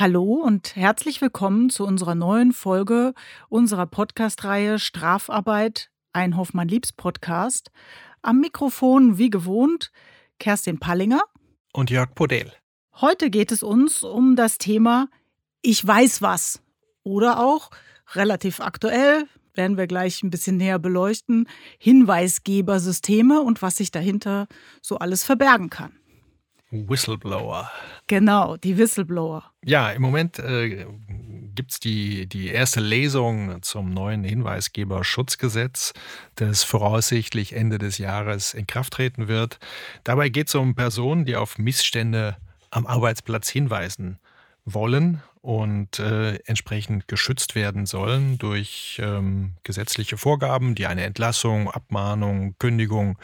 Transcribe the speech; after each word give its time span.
Hallo 0.00 0.34
und 0.34 0.76
herzlich 0.76 1.20
willkommen 1.20 1.70
zu 1.70 1.84
unserer 1.84 2.14
neuen 2.14 2.52
Folge 2.52 3.14
unserer 3.48 3.86
Podcast-Reihe 3.86 4.78
Strafarbeit, 4.78 5.90
ein 6.12 6.36
Hoffmann-Liebs-Podcast. 6.36 7.72
Am 8.22 8.38
Mikrofon, 8.38 9.18
wie 9.18 9.28
gewohnt, 9.28 9.90
Kerstin 10.38 10.78
Pallinger 10.78 11.22
und 11.72 11.90
Jörg 11.90 12.14
Podel. 12.14 12.52
Heute 13.00 13.28
geht 13.28 13.50
es 13.50 13.64
uns 13.64 14.04
um 14.04 14.36
das 14.36 14.58
Thema 14.58 15.08
Ich 15.62 15.84
weiß 15.84 16.22
was 16.22 16.62
oder 17.02 17.40
auch 17.40 17.72
relativ 18.14 18.60
aktuell, 18.60 19.24
werden 19.54 19.76
wir 19.76 19.88
gleich 19.88 20.22
ein 20.22 20.30
bisschen 20.30 20.58
näher 20.58 20.78
beleuchten, 20.78 21.48
Hinweisgebersysteme 21.80 23.40
und 23.40 23.62
was 23.62 23.78
sich 23.78 23.90
dahinter 23.90 24.46
so 24.80 25.00
alles 25.00 25.24
verbergen 25.24 25.70
kann. 25.70 25.98
Whistleblower. 26.70 27.70
Genau, 28.06 28.56
die 28.56 28.76
Whistleblower. 28.76 29.44
Ja, 29.64 29.90
im 29.90 30.02
Moment 30.02 30.38
äh, 30.38 30.86
gibt 31.54 31.72
es 31.72 31.80
die, 31.80 32.26
die 32.26 32.48
erste 32.48 32.80
Lesung 32.80 33.62
zum 33.62 33.92
neuen 33.92 34.22
Hinweisgeberschutzgesetz, 34.22 35.92
das 36.36 36.62
voraussichtlich 36.62 37.54
Ende 37.54 37.78
des 37.78 37.98
Jahres 37.98 38.54
in 38.54 38.66
Kraft 38.66 38.92
treten 38.94 39.28
wird. 39.28 39.58
Dabei 40.04 40.28
geht 40.28 40.48
es 40.48 40.54
um 40.54 40.74
Personen, 40.74 41.24
die 41.24 41.36
auf 41.36 41.58
Missstände 41.58 42.36
am 42.70 42.86
Arbeitsplatz 42.86 43.48
hinweisen 43.48 44.18
wollen 44.64 45.22
und 45.40 45.98
äh, 45.98 46.36
entsprechend 46.44 47.08
geschützt 47.08 47.54
werden 47.54 47.86
sollen 47.86 48.38
durch 48.38 49.00
ähm, 49.02 49.54
gesetzliche 49.62 50.16
Vorgaben, 50.16 50.74
die 50.74 50.86
eine 50.86 51.04
Entlassung, 51.04 51.70
Abmahnung, 51.70 52.54
Kündigung 52.58 53.18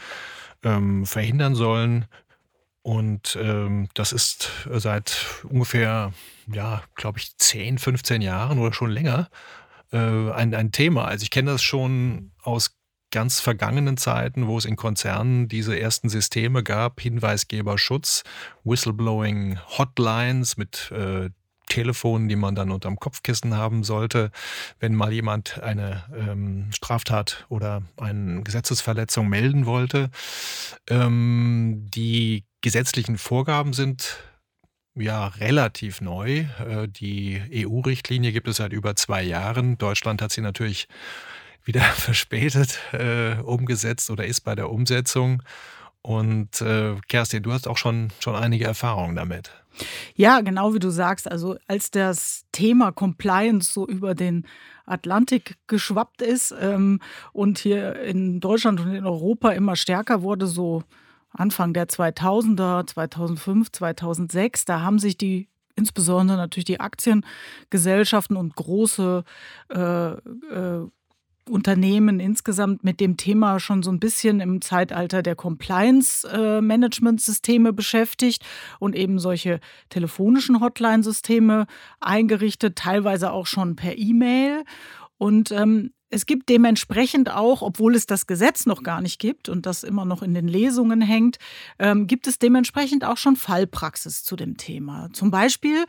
ähm, 0.63 1.05
verhindern 1.05 1.55
sollen. 1.55 2.05
Und 2.85 3.35
ähm, 3.41 3.87
das 3.95 4.11
ist 4.11 4.51
seit 4.69 5.25
ungefähr, 5.49 6.13
ja, 6.53 6.83
glaube 6.93 7.17
ich, 7.17 7.35
10, 7.35 7.79
15 7.79 8.21
Jahren 8.21 8.59
oder 8.59 8.73
schon 8.73 8.91
länger 8.91 9.31
äh, 9.91 9.97
ein, 9.97 10.53
ein 10.53 10.71
Thema. 10.71 11.05
Also 11.05 11.23
ich 11.23 11.31
kenne 11.31 11.49
das 11.49 11.63
schon 11.63 12.31
aus 12.43 12.77
ganz 13.09 13.39
vergangenen 13.39 13.97
Zeiten, 13.97 14.45
wo 14.45 14.59
es 14.59 14.65
in 14.65 14.75
Konzernen 14.75 15.47
diese 15.47 15.79
ersten 15.79 16.09
Systeme 16.09 16.61
gab, 16.61 17.01
Hinweisgeberschutz, 17.01 18.21
Whistleblowing 18.63 19.57
Hotlines 19.79 20.55
mit 20.55 20.91
äh, 20.91 21.31
Telefonen, 21.67 22.29
die 22.29 22.35
man 22.35 22.53
dann 22.53 22.69
unterm 22.69 22.99
Kopfkissen 22.99 23.57
haben 23.57 23.83
sollte, 23.83 24.29
wenn 24.79 24.93
mal 24.93 25.11
jemand 25.11 25.59
eine 25.63 26.03
ähm, 26.15 26.67
Straftat 26.71 27.47
oder 27.49 27.81
eine 27.97 28.43
Gesetzesverletzung 28.43 29.27
melden 29.27 29.65
wollte. 29.65 30.11
Ähm, 30.87 31.87
die 31.89 32.45
gesetzlichen 32.65 33.19
Vorgaben 33.19 33.73
sind 33.73 34.17
ja 34.95 35.27
relativ 35.27 36.01
neu. 36.01 36.45
Äh, 36.67 36.87
die 36.87 37.39
EU-Richtlinie 37.53 38.31
gibt 38.31 38.47
es 38.47 38.57
seit 38.57 38.73
über 38.73 38.95
zwei 38.95 39.21
Jahren. 39.21 39.77
Deutschland 39.77 40.19
hat 40.19 40.31
sie 40.31 40.41
natürlich 40.41 40.87
wieder 41.63 41.81
verspätet 41.95 42.79
äh, 42.91 43.35
umgesetzt 43.35 44.09
oder 44.09 44.25
ist 44.25 44.41
bei 44.41 44.55
der 44.55 44.71
Umsetzung. 44.71 45.43
Und 46.01 46.59
äh, 46.61 46.95
Kerstin, 47.07 47.43
du 47.43 47.53
hast 47.53 47.67
auch 47.67 47.77
schon, 47.77 48.11
schon 48.19 48.35
einige 48.35 48.65
Erfahrungen 48.65 49.15
damit. 49.15 49.51
Ja, 50.15 50.41
genau 50.41 50.73
wie 50.73 50.79
du 50.79 50.89
sagst. 50.89 51.29
Also 51.29 51.57
als 51.67 51.91
das 51.91 52.45
Thema 52.51 52.91
Compliance 52.91 53.71
so 53.71 53.85
über 53.87 54.15
den 54.15 54.47
Atlantik 54.87 55.57
geschwappt 55.67 56.23
ist 56.23 56.51
ähm, 56.59 56.99
und 57.31 57.59
hier 57.59 58.01
in 58.01 58.39
Deutschland 58.39 58.79
und 58.79 58.91
in 58.95 59.05
Europa 59.05 59.51
immer 59.51 59.75
stärker 59.75 60.23
wurde, 60.23 60.47
so 60.47 60.83
Anfang 61.35 61.73
der 61.73 61.87
2000er, 61.87 62.87
2005, 62.87 63.71
2006, 63.71 64.65
da 64.65 64.81
haben 64.81 64.99
sich 64.99 65.17
die 65.17 65.47
insbesondere 65.75 66.37
natürlich 66.37 66.65
die 66.65 66.79
Aktiengesellschaften 66.79 68.37
und 68.37 68.55
große 68.55 69.23
äh, 69.69 70.11
äh, 70.11 70.87
Unternehmen 71.47 72.19
insgesamt 72.19 72.83
mit 72.83 72.99
dem 72.99 73.17
Thema 73.17 73.59
schon 73.59 73.83
so 73.83 73.91
ein 73.91 73.99
bisschen 73.99 74.39
im 74.39 74.61
Zeitalter 74.61 75.21
der 75.21 75.35
Compliance-Management-Systeme 75.35 77.71
beschäftigt 77.71 78.43
und 78.79 78.95
eben 78.95 79.19
solche 79.19 79.59
telefonischen 79.89 80.59
Hotline-Systeme 80.59 81.67
eingerichtet, 81.99 82.77
teilweise 82.77 83.31
auch 83.31 83.45
schon 83.45 83.75
per 83.75 83.95
E-Mail. 83.95 84.63
Und 85.17 85.51
ähm, 85.51 85.91
es 86.09 86.25
gibt 86.25 86.49
dementsprechend 86.49 87.31
auch, 87.31 87.61
obwohl 87.61 87.95
es 87.95 88.05
das 88.05 88.27
Gesetz 88.27 88.65
noch 88.65 88.83
gar 88.83 89.01
nicht 89.01 89.19
gibt 89.19 89.49
und 89.49 89.65
das 89.65 89.83
immer 89.83 90.05
noch 90.05 90.21
in 90.21 90.33
den 90.33 90.47
Lesungen 90.47 91.01
hängt, 91.01 91.37
ähm, 91.79 92.07
gibt 92.07 92.27
es 92.27 92.39
dementsprechend 92.39 93.03
auch 93.03 93.17
schon 93.17 93.35
Fallpraxis 93.35 94.23
zu 94.23 94.35
dem 94.35 94.57
Thema. 94.57 95.09
Zum 95.13 95.31
Beispiel, 95.31 95.85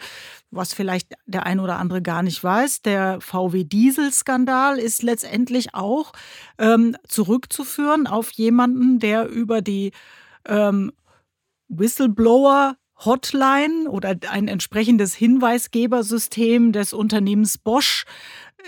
was 0.51 0.73
vielleicht 0.73 1.13
der 1.27 1.45
ein 1.45 1.61
oder 1.61 1.79
andere 1.79 2.03
gar 2.03 2.23
nicht 2.23 2.43
weiß, 2.43 2.83
der 2.83 3.21
VW-Diesel-Skandal 3.21 4.79
ist 4.79 5.03
letztendlich 5.03 5.75
auch 5.75 6.13
ähm, 6.59 6.97
zurückzuführen 7.07 8.07
auf 8.07 8.31
jemanden, 8.31 8.99
der 8.99 9.29
über 9.29 9.61
die 9.61 9.93
ähm, 10.47 10.93
Whistleblower 11.69 12.77
Hotline 13.05 13.91
oder 13.91 14.17
ein 14.31 14.49
entsprechendes 14.49 15.15
Hinweisgebersystem 15.15 16.73
des 16.73 16.95
Unternehmens 16.95 17.59
Bosch 17.59 18.07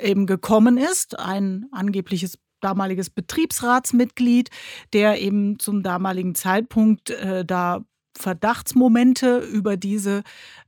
eben 0.02 0.26
gekommen 0.26 0.78
ist, 0.78 1.18
ein 1.18 1.66
angebliches 1.72 2.38
damaliges 2.60 3.10
Betriebsratsmitglied, 3.10 4.50
der 4.92 5.20
eben 5.20 5.58
zum 5.58 5.82
damaligen 5.82 6.34
Zeitpunkt 6.34 7.10
äh, 7.10 7.44
da 7.44 7.84
Verdachtsmomente 8.16 9.38
über 9.38 9.76
diese 9.76 10.24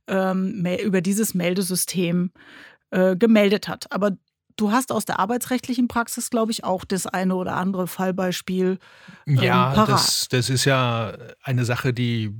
ähm, 0.07 0.65
über 0.83 1.01
dieses 1.01 1.33
Meldesystem 1.33 2.31
äh, 2.91 3.17
gemeldet 3.17 3.67
hat. 3.67 3.91
Aber 3.91 4.11
du 4.55 4.71
hast 4.71 4.91
aus 4.91 5.05
der 5.05 5.19
arbeitsrechtlichen 5.19 5.87
Praxis, 5.87 6.29
glaube 6.29 6.51
ich, 6.51 6.63
auch 6.63 6.85
das 6.85 7.07
eine 7.07 7.35
oder 7.35 7.55
andere 7.55 7.87
Fallbeispiel. 7.87 8.77
Ähm, 9.27 9.35
ja, 9.35 9.85
das, 9.85 10.27
das 10.29 10.49
ist 10.49 10.65
ja 10.65 11.13
eine 11.43 11.65
Sache, 11.65 11.93
die 11.93 12.33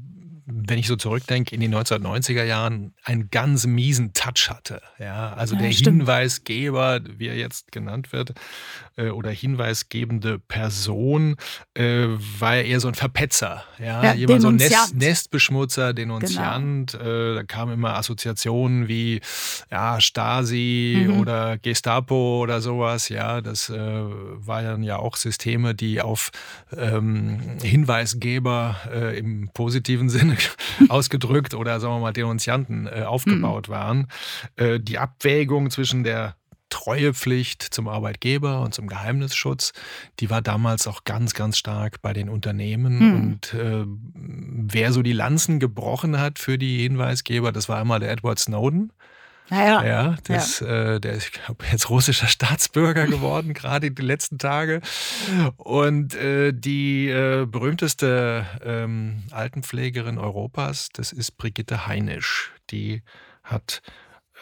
wenn 0.46 0.78
ich 0.78 0.88
so 0.88 0.96
zurückdenke, 0.96 1.54
in 1.54 1.62
den 1.62 1.74
1990er 1.74 2.44
Jahren 2.44 2.94
einen 3.04 3.30
ganz 3.30 3.66
miesen 3.66 4.14
Touch 4.14 4.50
hatte. 4.50 4.82
Ja, 5.00 5.34
also 5.34 5.56
ja, 5.56 5.62
der 5.62 5.72
stimmt. 5.72 6.02
Hinweisgeber, 6.02 7.02
wie 7.18 7.28
er 7.28 7.38
jetzt 7.38 7.72
genannt 7.72 8.12
wird, 8.12 8.34
äh, 8.98 9.10
oder 9.10 9.30
hinweisgebende 9.30 10.40
Person, 10.40 11.36
äh, 11.74 12.08
war 12.40 12.56
ja 12.56 12.62
eher 12.64 12.80
so 12.80 12.88
ein 12.88 12.96
Verpetzer. 12.96 13.64
Ja, 13.80 14.04
ja 14.04 14.14
jemand 14.14 14.42
so 14.42 14.48
ein 14.50 14.56
Nest, 14.56 14.96
Nestbeschmutzer, 14.96 15.94
Denunziant. 15.94 16.94
Genau. 16.94 17.32
Äh, 17.32 17.36
da 17.36 17.44
kamen 17.44 17.74
immer 17.74 17.96
Assoziationen 17.96 18.88
wie 18.88 19.22
ja, 19.70 20.02
Stasi 20.02 21.08
mhm. 21.08 21.20
oder 21.20 21.58
Gestapo 21.58 22.42
oder 22.42 22.62
sowas. 22.62 23.10
Ja, 23.10 23.42
das 23.42 23.70
äh, 23.70 23.76
waren 23.78 24.84
ja 24.84 24.98
auch 24.98 25.16
Systeme, 25.16 25.76
die 25.76 26.02
auf 26.02 26.32
ähm, 26.76 27.58
Hinweisgeber 27.62 28.78
äh, 28.92 29.18
im 29.18 29.50
positiven 29.54 30.10
Sinne 30.10 30.31
ausgedrückt 30.90 31.54
oder 31.54 31.80
sagen 31.80 31.96
wir 31.96 32.00
mal 32.00 32.14
Denunzianten 32.14 32.88
äh, 32.88 33.04
aufgebaut 33.04 33.70
mhm. 33.70 33.74
waren. 33.74 34.08
Äh, 34.56 34.80
die 34.80 34.98
Abwägung 34.98 35.70
zwischen 35.72 36.04
der 36.04 36.36
Treuepflicht 36.72 37.62
zum 37.62 37.88
Arbeitgeber 37.88 38.62
und 38.62 38.74
zum 38.74 38.88
Geheimnisschutz, 38.88 39.74
die 40.20 40.30
war 40.30 40.42
damals 40.42 40.88
auch 40.88 41.04
ganz, 41.04 41.34
ganz 41.36 41.58
stark 41.58 42.02
bei 42.02 42.14
den 42.14 42.30
Unternehmen. 42.30 42.98
Mhm. 42.98 43.14
Und 43.14 43.54
äh, 43.54 43.86
wer 43.86 44.92
so 44.92 45.04
die 45.04 45.14
Lanzen 45.14 45.60
gebrochen 45.60 46.20
hat 46.20 46.40
für 46.40 46.58
die 46.58 46.82
Hinweisgeber, 46.82 47.52
das 47.52 47.70
war 47.70 47.80
einmal 47.80 48.00
der 48.00 48.12
Edward 48.12 48.40
Snowden. 48.40 48.92
Naja. 49.52 49.84
Ja, 49.84 50.16
das, 50.24 50.62
ja. 50.62 50.96
Äh, 50.96 51.00
der 51.02 51.12
ist, 51.12 51.26
ich 51.26 51.32
glaube, 51.34 51.66
jetzt 51.70 51.90
russischer 51.90 52.28
Staatsbürger 52.28 53.06
geworden, 53.06 53.54
gerade 53.54 53.92
die 53.92 54.02
letzten 54.02 54.38
Tage. 54.38 54.80
Und 55.58 56.16
äh, 56.16 56.54
die 56.54 57.10
äh, 57.10 57.46
berühmteste 57.46 58.46
ähm, 58.64 59.24
Altenpflegerin 59.32 60.18
Europas, 60.18 60.88
das 60.94 61.12
ist 61.12 61.38
Brigitte 61.38 61.86
Heinisch. 61.86 62.54
Die 62.70 63.04
hat 63.44 63.82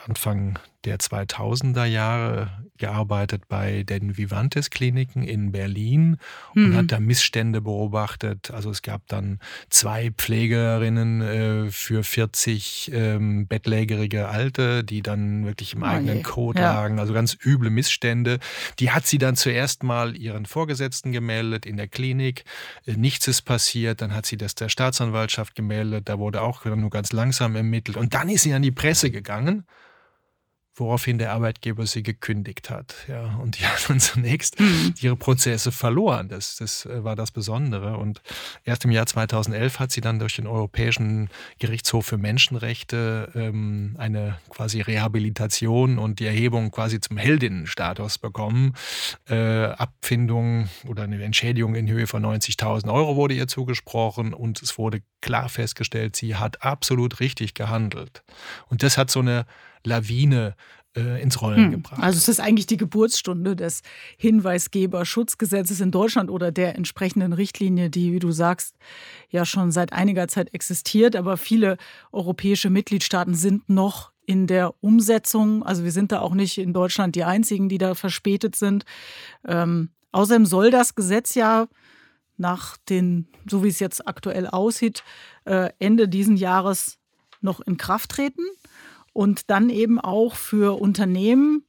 Anfang 0.06 0.60
der 0.86 0.98
2000er 0.98 1.86
Jahre 1.86 2.52
gearbeitet 2.78 3.50
bei 3.50 3.84
den 3.84 4.18
Vivantes 4.18 4.70
Kliniken 4.70 5.24
in 5.24 5.52
Berlin 5.52 6.18
und 6.56 6.70
mhm. 6.70 6.76
hat 6.76 6.92
da 6.94 7.00
Missstände 7.02 7.60
beobachtet. 7.60 8.52
Also 8.52 8.70
es 8.70 8.82
gab 8.82 9.06
dann 9.08 9.40
zwei 9.70 10.12
Pflegerinnen 10.12 11.22
äh, 11.22 11.72
für 11.72 12.04
40 12.04 12.92
ähm, 12.94 13.48
bettlägerige 13.48 14.30
Alte, 14.30 14.86
die 14.86 15.02
dann 15.02 15.46
wirklich 15.46 15.74
im 15.74 15.84
oh 15.84 15.88
eigenen 15.88 16.24
Kot 16.24 16.58
ja. 16.58 16.74
lagen. 16.74 17.00
Also 17.00 17.14
ganz 17.14 17.38
üble 17.44 17.70
Missstände. 17.70 18.40
Die 18.80 18.92
hat 18.92 19.06
sie 19.06 19.18
dann 19.18 19.36
zuerst 19.36 19.84
mal 19.84 20.16
ihren 20.16 20.46
Vorgesetzten 20.46 21.12
gemeldet 21.12 21.66
in 21.66 21.76
der 21.76 21.90
Klinik. 21.90 22.46
Äh, 22.86 22.94
nichts 22.94 23.28
ist 23.28 23.42
passiert. 23.42 24.02
Dann 24.02 24.16
hat 24.16 24.26
sie 24.26 24.38
das 24.38 24.56
der 24.56 24.70
Staatsanwaltschaft 24.70 25.54
gemeldet. 25.56 26.08
Da 26.08 26.18
wurde 26.18 26.42
auch 26.42 26.64
nur 26.64 26.90
ganz 26.90 27.12
langsam 27.12 27.58
ermittelt. 27.58 27.98
Und 27.98 28.14
dann 28.14 28.30
ist 28.30 28.44
sie 28.44 28.54
an 28.54 28.62
die 28.62 28.72
Presse 28.72 29.12
gegangen 29.12 29.66
woraufhin 30.80 31.18
der 31.18 31.34
Arbeitgeber 31.34 31.86
sie 31.86 32.04
gekündigt 32.04 32.70
hat. 32.70 32.96
Ja, 33.08 33.36
und 33.42 33.60
die 33.60 33.66
haben 33.66 33.82
dann 33.88 34.00
zunächst 34.00 34.60
mhm. 34.60 34.94
ihre 35.00 35.16
Prozesse 35.16 35.72
verloren. 35.72 36.30
Das, 36.30 36.58
das 36.58 36.86
äh, 36.86 37.04
war 37.04 37.16
das 37.16 37.32
Besondere. 37.32 37.98
Und 37.98 38.22
erst 38.66 38.86
im 38.86 38.92
Jahr 38.92 39.06
2011 39.06 39.80
hat 39.80 39.92
sie 39.92 40.02
dann 40.02 40.20
durch 40.20 40.36
den 40.36 40.48
Europäischen 40.48 41.30
Gerichtshof 41.60 42.06
für 42.06 42.18
Menschenrechte 42.18 43.32
ähm, 43.36 43.96
eine 43.98 44.38
quasi 44.50 44.82
Rehabilitation 44.82 46.00
und 46.00 46.20
die 46.20 46.26
Erhebung 46.26 46.72
quasi 46.72 47.00
zum 47.00 47.18
Heldinnenstatus 47.18 48.18
bekommen. 48.18 48.76
Äh, 49.28 49.66
Abfindung 49.66 50.70
oder 50.88 51.04
eine 51.04 51.22
Entschädigung 51.24 51.76
in 51.76 51.88
Höhe 51.88 52.08
von 52.08 52.26
90.000 52.26 52.92
Euro 52.92 53.16
wurde 53.16 53.34
ihr 53.34 53.48
zugesprochen 53.48 54.34
und 54.34 54.62
es 54.62 54.78
wurde 54.78 55.02
klar 55.22 55.50
festgestellt, 55.50 56.16
sie 56.16 56.36
hat 56.36 56.64
absolut 56.64 57.20
richtig 57.20 57.54
gehandelt. 57.54 58.24
Und 58.68 58.84
das 58.84 58.98
hat 58.98 59.12
so 59.12 59.20
eine 59.20 59.46
Lawine 59.86 60.56
äh, 60.96 61.22
ins 61.22 61.42
Rollen 61.42 61.66
hm. 61.66 61.72
gebracht. 61.72 62.02
Also 62.02 62.18
es 62.18 62.28
ist 62.28 62.40
eigentlich 62.40 62.68
die 62.68 62.78
Geburtsstunde 62.78 63.56
des 63.56 63.82
Hinweisgeberschutzgesetzes 64.18 65.82
in 65.82 65.92
Deutschland 65.92 66.30
oder 66.30 66.52
der 66.52 66.76
entsprechenden 66.76 67.34
Richtlinie, 67.34 67.90
die, 67.90 68.14
wie 68.14 68.20
du 68.20 68.32
sagst, 68.32 68.76
ja 69.30 69.46
schon 69.46 69.72
seit 69.72 69.94
einiger 69.94 70.28
Zeit 70.28 70.54
existiert. 70.54 71.16
Aber 71.16 71.38
viele 71.38 71.78
europäische 72.12 72.70
Mitgliedstaaten 72.70 73.34
sind 73.34 73.70
noch 73.70 74.12
in 74.26 74.48
der 74.48 74.74
Umsetzung. 74.82 75.64
Also 75.64 75.84
wir 75.84 75.92
sind 75.92 76.12
da 76.12 76.20
auch 76.20 76.34
nicht 76.34 76.58
in 76.58 76.74
Deutschland 76.74 77.16
die 77.16 77.24
Einzigen, 77.24 77.70
die 77.70 77.78
da 77.78 77.96
verspätet 77.96 78.56
sind. 78.56 78.86
Ähm, 79.48 79.90
außerdem 80.12 80.46
soll 80.46 80.72
das 80.72 80.96
Gesetz 80.96 81.36
ja 81.36 81.68
nach 82.38 82.78
den, 82.78 83.28
so 83.50 83.64
wie 83.64 83.68
es 83.68 83.80
jetzt 83.80 84.08
aktuell 84.08 84.48
aussieht, 84.48 85.04
äh, 85.46 85.70
Ende 85.78 86.08
diesen 86.08 86.38
Jahres 86.38 86.98
noch 87.42 87.60
in 87.60 87.78
Kraft 87.78 88.12
treten 88.12 88.44
und 89.20 89.50
dann 89.50 89.70
eben 89.70 90.00
auch 90.00 90.36
für 90.36 90.80
Unternehmen, 90.80 91.66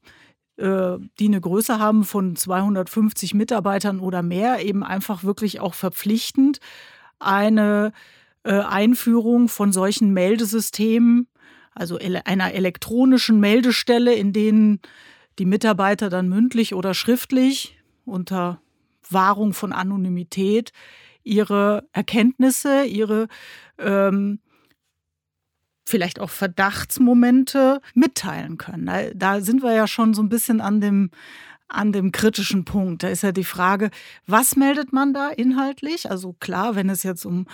äh, 0.56 0.98
die 1.18 1.26
eine 1.26 1.40
Größe 1.40 1.80
haben 1.80 2.04
von 2.04 2.36
250 2.36 3.34
Mitarbeitern 3.34 3.98
oder 3.98 4.22
mehr, 4.22 4.64
eben 4.64 4.84
einfach 4.84 5.24
wirklich 5.24 5.58
auch 5.58 5.74
verpflichtend 5.74 6.60
eine 7.18 7.92
äh, 8.44 8.52
Einführung 8.52 9.48
von 9.48 9.72
solchen 9.72 10.12
Meldesystemen, 10.12 11.26
also 11.74 11.98
einer 11.98 12.54
elektronischen 12.54 13.40
Meldestelle, 13.40 14.14
in 14.14 14.32
denen 14.32 14.80
die 15.40 15.44
Mitarbeiter 15.44 16.08
dann 16.08 16.28
mündlich 16.28 16.72
oder 16.72 16.94
schriftlich 16.94 17.82
unter 18.04 18.62
Wahrung 19.08 19.54
von 19.54 19.72
Anonymität 19.72 20.70
ihre 21.24 21.88
Erkenntnisse, 21.92 22.84
ihre 22.84 23.26
ähm, 23.76 24.38
vielleicht 25.90 26.20
auch 26.20 26.30
Verdachtsmomente 26.30 27.80
mitteilen 27.94 28.56
können. 28.58 28.86
Da, 28.86 29.10
da 29.14 29.40
sind 29.40 29.62
wir 29.62 29.74
ja 29.74 29.86
schon 29.86 30.14
so 30.14 30.22
ein 30.22 30.28
bisschen 30.28 30.60
an 30.60 30.80
dem, 30.80 31.10
an 31.68 31.92
dem 31.92 32.12
kritischen 32.12 32.64
Punkt. 32.64 33.02
Da 33.02 33.08
ist 33.08 33.22
ja 33.22 33.32
die 33.32 33.44
Frage, 33.44 33.90
was 34.26 34.56
meldet 34.56 34.92
man 34.92 35.12
da 35.12 35.30
inhaltlich? 35.30 36.08
Also 36.08 36.34
klar, 36.34 36.76
wenn 36.76 36.88
es 36.88 37.02
jetzt 37.02 37.24
um 37.26 37.46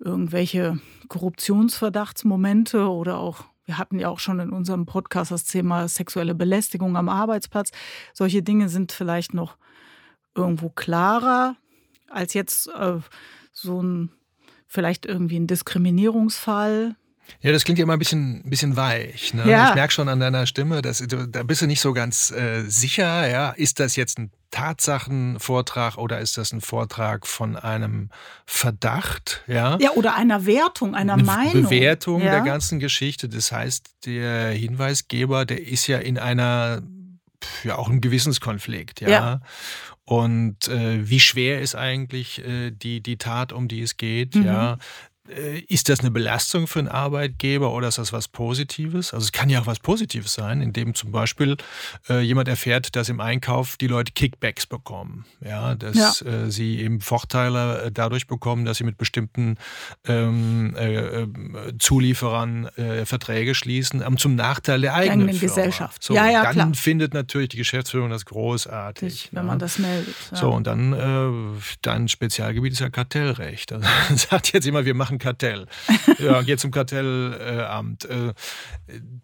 irgendwelche 0.00 0.80
Korruptionsverdachtsmomente 1.08 2.88
oder 2.88 3.18
auch, 3.18 3.44
wir 3.64 3.78
hatten 3.78 3.98
ja 3.98 4.08
auch 4.08 4.18
schon 4.18 4.40
in 4.40 4.50
unserem 4.50 4.86
Podcast 4.86 5.30
das 5.30 5.44
Thema 5.44 5.88
sexuelle 5.88 6.34
Belästigung 6.34 6.96
am 6.96 7.08
Arbeitsplatz, 7.08 7.70
solche 8.12 8.42
Dinge 8.42 8.68
sind 8.68 8.92
vielleicht 8.92 9.34
noch 9.34 9.56
irgendwo 10.34 10.68
klarer 10.68 11.56
als 12.08 12.34
jetzt 12.34 12.68
äh, 12.68 12.98
so 13.52 13.82
ein 13.82 14.10
vielleicht 14.66 15.06
irgendwie 15.06 15.36
ein 15.36 15.46
Diskriminierungsfall 15.46 16.96
ja, 17.40 17.52
das 17.52 17.64
klingt 17.64 17.78
ja 17.78 17.82
immer 17.82 17.92
ein 17.92 17.98
bisschen, 17.98 18.42
ein 18.44 18.50
bisschen 18.50 18.76
weich. 18.76 19.34
Ne? 19.34 19.48
Ja. 19.48 19.68
Ich 19.68 19.74
merke 19.74 19.92
schon 19.92 20.08
an 20.08 20.20
deiner 20.20 20.46
Stimme, 20.46 20.80
dass, 20.82 21.04
da 21.06 21.42
bist 21.42 21.62
du 21.62 21.66
nicht 21.66 21.80
so 21.80 21.92
ganz 21.92 22.30
äh, 22.30 22.62
sicher. 22.66 23.28
Ja? 23.28 23.50
Ist 23.50 23.80
das 23.80 23.96
jetzt 23.96 24.18
ein 24.18 24.30
Tatsachenvortrag 24.50 25.98
oder 25.98 26.20
ist 26.20 26.38
das 26.38 26.52
ein 26.52 26.60
Vortrag 26.60 27.26
von 27.26 27.56
einem 27.56 28.10
Verdacht? 28.46 29.42
Ja, 29.46 29.76
ja 29.80 29.90
oder 29.90 30.14
einer 30.14 30.46
Wertung, 30.46 30.94
einer 30.94 31.14
Eine 31.14 31.24
Meinung. 31.24 31.64
Bewertung 31.64 32.22
ja. 32.22 32.30
der 32.30 32.40
ganzen 32.42 32.78
Geschichte. 32.78 33.28
Das 33.28 33.52
heißt, 33.52 34.06
der 34.06 34.52
Hinweisgeber, 34.52 35.44
der 35.44 35.66
ist 35.66 35.86
ja 35.86 35.98
in 35.98 36.18
einer, 36.18 36.82
ja 37.62 37.76
auch 37.76 37.90
im 37.90 38.00
Gewissenskonflikt. 38.00 39.00
Ja. 39.00 39.08
ja. 39.08 39.40
Und 40.04 40.68
äh, 40.68 41.08
wie 41.08 41.20
schwer 41.20 41.60
ist 41.60 41.74
eigentlich 41.74 42.44
äh, 42.46 42.70
die, 42.70 43.02
die 43.02 43.16
Tat, 43.16 43.52
um 43.52 43.68
die 43.68 43.80
es 43.80 43.96
geht? 43.96 44.34
Mhm. 44.34 44.44
Ja, 44.44 44.78
ist 45.68 45.88
das 45.88 46.00
eine 46.00 46.10
Belastung 46.10 46.66
für 46.66 46.80
einen 46.80 46.88
Arbeitgeber 46.88 47.72
oder 47.72 47.88
ist 47.88 47.96
das 47.96 48.12
was 48.12 48.28
Positives? 48.28 49.14
Also 49.14 49.24
es 49.24 49.32
kann 49.32 49.48
ja 49.48 49.62
auch 49.62 49.66
was 49.66 49.78
Positives 49.80 50.34
sein, 50.34 50.60
indem 50.60 50.94
zum 50.94 51.12
Beispiel 51.12 51.56
äh, 52.10 52.20
jemand 52.20 52.48
erfährt, 52.48 52.94
dass 52.94 53.08
im 53.08 53.20
Einkauf 53.20 53.78
die 53.78 53.86
Leute 53.86 54.12
Kickbacks 54.12 54.66
bekommen. 54.66 55.24
Ja, 55.42 55.74
dass 55.74 56.20
ja. 56.20 56.26
Äh, 56.26 56.50
sie 56.50 56.80
eben 56.80 57.00
Vorteile 57.00 57.84
äh, 57.84 57.92
dadurch 57.92 58.26
bekommen, 58.26 58.66
dass 58.66 58.78
sie 58.78 58.84
mit 58.84 58.98
bestimmten 58.98 59.56
ähm, 60.06 60.74
äh, 60.76 61.22
äh 61.22 61.28
Zulieferern 61.78 62.68
Verträge 63.04 63.54
schließen, 63.54 64.02
um, 64.02 64.16
zum 64.18 64.34
Nachteil 64.34 64.80
der 64.80 64.94
eigenen, 64.94 65.28
eigenen 65.28 65.40
Gesellschaft. 65.40 66.02
So, 66.02 66.14
ja, 66.14 66.28
ja, 66.30 66.42
dann 66.44 66.52
klar. 66.52 66.74
findet 66.74 67.14
natürlich 67.14 67.50
die 67.50 67.56
Geschäftsführung 67.56 68.10
das 68.10 68.24
großartig. 68.24 69.28
Wenn 69.32 69.42
ja. 69.42 69.46
man 69.46 69.58
das 69.58 69.78
meldet. 69.78 70.14
So, 70.32 70.50
und 70.50 70.66
dann, 70.66 71.60
dein 71.82 72.08
Spezialgebiet 72.08 72.72
ist 72.72 72.80
ja 72.80 72.90
Kartellrecht. 72.90 73.72
Also, 73.72 73.86
sagt 74.14 74.52
jetzt 74.52 74.66
immer, 74.66 74.84
wir 74.84 74.94
machen 74.94 75.13
ein 75.14 75.18
Kartell. 75.18 75.66
ja, 76.18 76.42
geht 76.42 76.60
zum 76.60 76.70
Kartellamt. 76.70 78.04
Äh, 78.04 78.32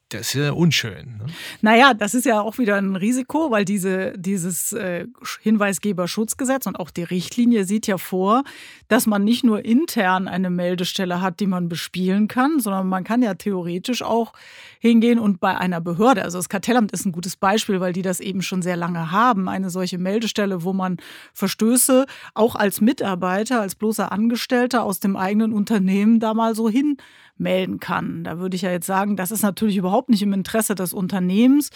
das 0.08 0.34
ist 0.34 0.34
ja 0.34 0.52
unschön. 0.52 1.18
Ne? 1.18 1.26
Naja, 1.60 1.94
das 1.94 2.14
ist 2.14 2.26
ja 2.26 2.40
auch 2.40 2.58
wieder 2.58 2.76
ein 2.76 2.96
Risiko, 2.96 3.50
weil 3.50 3.64
diese, 3.64 4.12
dieses 4.16 4.72
äh, 4.72 5.06
Hinweisgeberschutzgesetz 5.40 6.66
und 6.66 6.78
auch 6.80 6.90
die 6.90 7.04
Richtlinie 7.04 7.64
sieht 7.64 7.86
ja 7.86 7.96
vor, 7.96 8.42
dass 8.88 9.06
man 9.06 9.22
nicht 9.22 9.44
nur 9.44 9.64
intern 9.64 10.26
eine 10.26 10.50
Meldestelle 10.50 11.20
hat, 11.20 11.38
die 11.38 11.46
man 11.46 11.68
bespielen 11.68 12.26
kann, 12.26 12.58
sondern 12.58 12.88
man 12.88 13.04
kann 13.04 13.22
ja 13.22 13.34
theoretisch 13.34 14.02
auch 14.02 14.32
hingehen 14.80 15.20
und 15.20 15.38
bei 15.38 15.56
einer 15.56 15.80
Behörde, 15.80 16.22
also 16.22 16.38
das 16.38 16.48
Kartellamt 16.48 16.90
ist 16.90 17.06
ein 17.06 17.12
gutes 17.12 17.36
Beispiel, 17.36 17.80
weil 17.80 17.92
die 17.92 18.02
das 18.02 18.18
eben 18.18 18.42
schon 18.42 18.62
sehr 18.62 18.76
lange 18.76 19.12
haben, 19.12 19.48
eine 19.48 19.70
solche 19.70 19.98
Meldestelle, 19.98 20.64
wo 20.64 20.72
man 20.72 20.96
Verstöße 21.34 22.06
auch 22.34 22.56
als 22.56 22.80
Mitarbeiter, 22.80 23.60
als 23.60 23.76
bloßer 23.76 24.10
Angestellter 24.10 24.82
aus 24.82 24.98
dem 24.98 25.16
eigenen 25.16 25.52
Unternehmen 25.52 25.79
da 26.20 26.34
mal 26.34 26.54
so 26.54 26.68
hin 26.68 26.96
melden 27.36 27.80
kann. 27.80 28.24
Da 28.24 28.38
würde 28.38 28.56
ich 28.56 28.62
ja 28.62 28.70
jetzt 28.70 28.86
sagen, 28.86 29.16
das 29.16 29.30
ist 29.30 29.42
natürlich 29.42 29.76
überhaupt 29.76 30.10
nicht 30.10 30.22
im 30.22 30.32
Interesse 30.32 30.74
des 30.74 30.92
Unternehmens. 30.92 31.70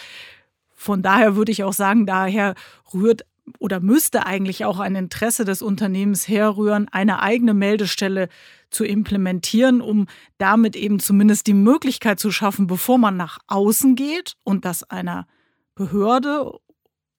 Von 0.74 1.02
daher 1.02 1.36
würde 1.36 1.52
ich 1.52 1.64
auch 1.64 1.72
sagen, 1.72 2.06
daher 2.06 2.54
rührt 2.92 3.24
oder 3.58 3.80
müsste 3.80 4.26
eigentlich 4.26 4.64
auch 4.64 4.78
ein 4.78 4.94
Interesse 4.94 5.44
des 5.44 5.62
Unternehmens 5.62 6.28
herrühren, 6.28 6.88
eine 6.90 7.20
eigene 7.20 7.54
Meldestelle 7.54 8.28
zu 8.70 8.84
implementieren, 8.84 9.80
um 9.80 10.06
damit 10.38 10.76
eben 10.76 10.98
zumindest 10.98 11.46
die 11.46 11.54
Möglichkeit 11.54 12.18
zu 12.18 12.30
schaffen, 12.30 12.66
bevor 12.66 12.98
man 12.98 13.16
nach 13.16 13.38
außen 13.46 13.94
geht 13.96 14.34
und 14.44 14.64
das 14.64 14.82
einer 14.82 15.26
Behörde 15.74 16.52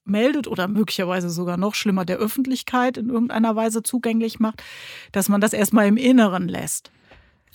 meldet 0.06 0.48
oder 0.48 0.68
möglicherweise 0.68 1.30
sogar 1.30 1.58
noch 1.58 1.76
schlimmer 1.76 2.06
der 2.06 2.18
Öffentlichkeit 2.18 2.98
in 2.98 3.10
irgendeiner 3.10 3.56
Weise 3.56 3.84
zugänglich 3.84 4.40
macht, 4.40 4.64
dass 5.12 5.30
man 5.30 5.42
das 5.42 5.54
erstmal 5.54 5.88
im 5.88 5.98
Inneren 5.98 6.48
lässt. 6.48 6.92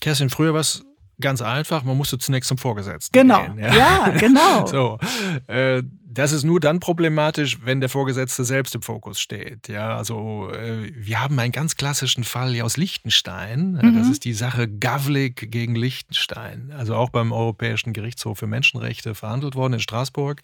Kerstin, 0.00 0.30
früher 0.30 0.52
war 0.52 0.60
es 0.60 0.84
ganz 1.20 1.42
einfach, 1.42 1.84
man 1.84 1.96
musste 1.96 2.18
zunächst 2.18 2.48
zum 2.48 2.58
Vorgesetzten 2.58 3.12
genau. 3.12 3.42
gehen. 3.42 3.58
Ja, 3.58 3.74
ja 3.74 4.08
genau. 4.18 4.66
so, 4.66 4.98
äh, 5.46 5.82
das 6.12 6.32
ist 6.32 6.42
nur 6.42 6.58
dann 6.58 6.80
problematisch, 6.80 7.58
wenn 7.62 7.80
der 7.80 7.88
Vorgesetzte 7.88 8.44
selbst 8.44 8.74
im 8.74 8.82
Fokus 8.82 9.20
steht. 9.20 9.68
Ja, 9.68 9.96
also 9.96 10.50
äh, 10.50 10.92
wir 10.94 11.20
haben 11.20 11.38
einen 11.38 11.52
ganz 11.52 11.76
klassischen 11.76 12.24
Fall 12.24 12.60
aus 12.62 12.76
Liechtenstein. 12.76 13.78
Mhm. 13.80 13.96
Das 13.96 14.08
ist 14.08 14.24
die 14.24 14.32
Sache 14.32 14.66
Gavlik 14.66 15.52
gegen 15.52 15.76
Liechtenstein. 15.76 16.72
Also 16.76 16.96
auch 16.96 17.10
beim 17.10 17.30
Europäischen 17.30 17.92
Gerichtshof 17.92 18.38
für 18.38 18.48
Menschenrechte 18.48 19.14
verhandelt 19.14 19.54
worden 19.54 19.74
in 19.74 19.80
Straßburg. 19.80 20.42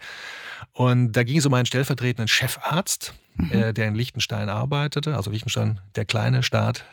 Und 0.73 1.13
da 1.13 1.25
ging 1.25 1.39
es 1.39 1.47
um 1.47 1.55
einen 1.55 1.67
stellvertretenden 1.67 2.29
Chefarzt, 2.29 3.15
mhm. 3.35 3.51
äh, 3.51 3.73
der 3.75 3.89
in 3.89 3.97
Liechtenstein 3.97 4.49
arbeitete. 4.49 5.17
Also 5.17 5.33
Liechtenstein, 5.33 5.81
der 5.97 6.05
kleine 6.05 6.45
Staat 6.45 6.85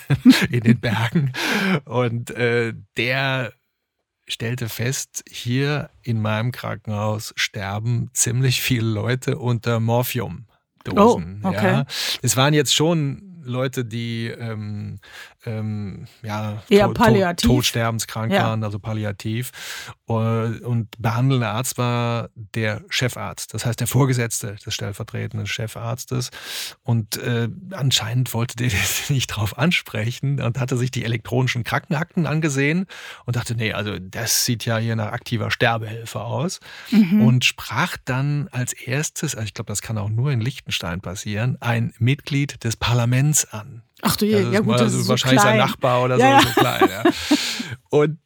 in 0.50 0.60
den 0.60 0.78
Bergen. 0.78 1.32
Und 1.86 2.30
äh, 2.32 2.74
der 2.98 3.54
stellte 4.28 4.68
fest, 4.68 5.24
hier 5.28 5.90
in 6.02 6.20
meinem 6.20 6.52
Krankenhaus 6.52 7.32
sterben 7.36 8.10
ziemlich 8.12 8.60
viele 8.60 8.86
Leute 8.86 9.38
unter 9.38 9.80
Morphiumdosen. 9.80 11.40
Oh, 11.42 11.48
okay. 11.48 11.72
ja. 11.72 11.86
Es 12.22 12.36
waren 12.36 12.54
jetzt 12.54 12.74
schon 12.74 13.27
Leute, 13.48 13.84
die 13.84 14.26
ähm, 14.26 15.00
ähm, 15.46 16.06
ja, 16.22 16.62
Eher 16.68 16.88
palliativ. 16.90 17.48
todsterbenskrank 17.48 18.32
Ja. 18.32 18.44
waren, 18.44 18.64
also 18.64 18.78
palliativ. 18.78 19.50
Äh, 20.08 20.12
Und 20.12 20.88
behandelnder 20.98 21.52
Arzt 21.52 21.78
war 21.78 22.30
der 22.34 22.82
Chefarzt, 22.88 23.54
das 23.54 23.64
heißt 23.66 23.80
der 23.80 23.86
Vorgesetzte 23.86 24.56
des 24.64 24.74
stellvertretenden 24.74 25.46
Chefarztes. 25.46 26.30
Und 26.82 27.16
äh, 27.18 27.48
anscheinend 27.72 28.34
wollte 28.34 28.56
der 28.56 28.68
das 28.70 29.10
nicht 29.10 29.28
drauf 29.28 29.58
ansprechen 29.58 30.40
und 30.40 30.58
hatte 30.58 30.76
sich 30.76 30.90
die 30.90 31.04
elektronischen 31.04 31.64
Krankenakten 31.64 32.26
angesehen 32.26 32.86
und 33.24 33.36
dachte, 33.36 33.54
nee, 33.54 33.72
also 33.72 33.98
das 33.98 34.44
sieht 34.44 34.64
ja 34.64 34.78
hier 34.78 34.96
nach 34.96 35.12
aktiver 35.12 35.50
Sterbehilfe 35.50 36.20
aus. 36.20 36.60
Mhm. 36.90 37.22
Und 37.22 37.44
sprach 37.44 37.96
dann 38.04 38.48
als 38.50 38.72
erstes, 38.72 39.34
also 39.34 39.44
ich 39.46 39.54
glaube, 39.54 39.68
das 39.68 39.82
kann 39.82 39.98
auch 39.98 40.08
nur 40.10 40.30
in 40.32 40.40
Liechtenstein 40.40 41.00
passieren, 41.00 41.56
ein 41.60 41.92
Mitglied 41.98 42.64
des 42.64 42.76
Parlaments 42.76 43.37
an. 43.46 43.82
Ach 44.02 44.16
du 44.16 44.26
je, 44.26 44.36
Also 44.36 44.52
ja 44.52 44.60
gut, 44.60 44.68
war 44.68 44.78
das 44.78 44.92
so 44.92 44.98
ist 44.98 45.04
so 45.04 45.10
wahrscheinlich 45.10 45.40
klein. 45.40 45.58
sein 45.58 45.66
Nachbar 45.68 46.02
oder 46.02 46.16
Ja, 46.18 46.40
so, 46.40 46.46
ja. 46.48 46.54
so 46.54 46.60
klein. 46.60 46.88
Ja. 46.90 47.12
Und 47.90 48.18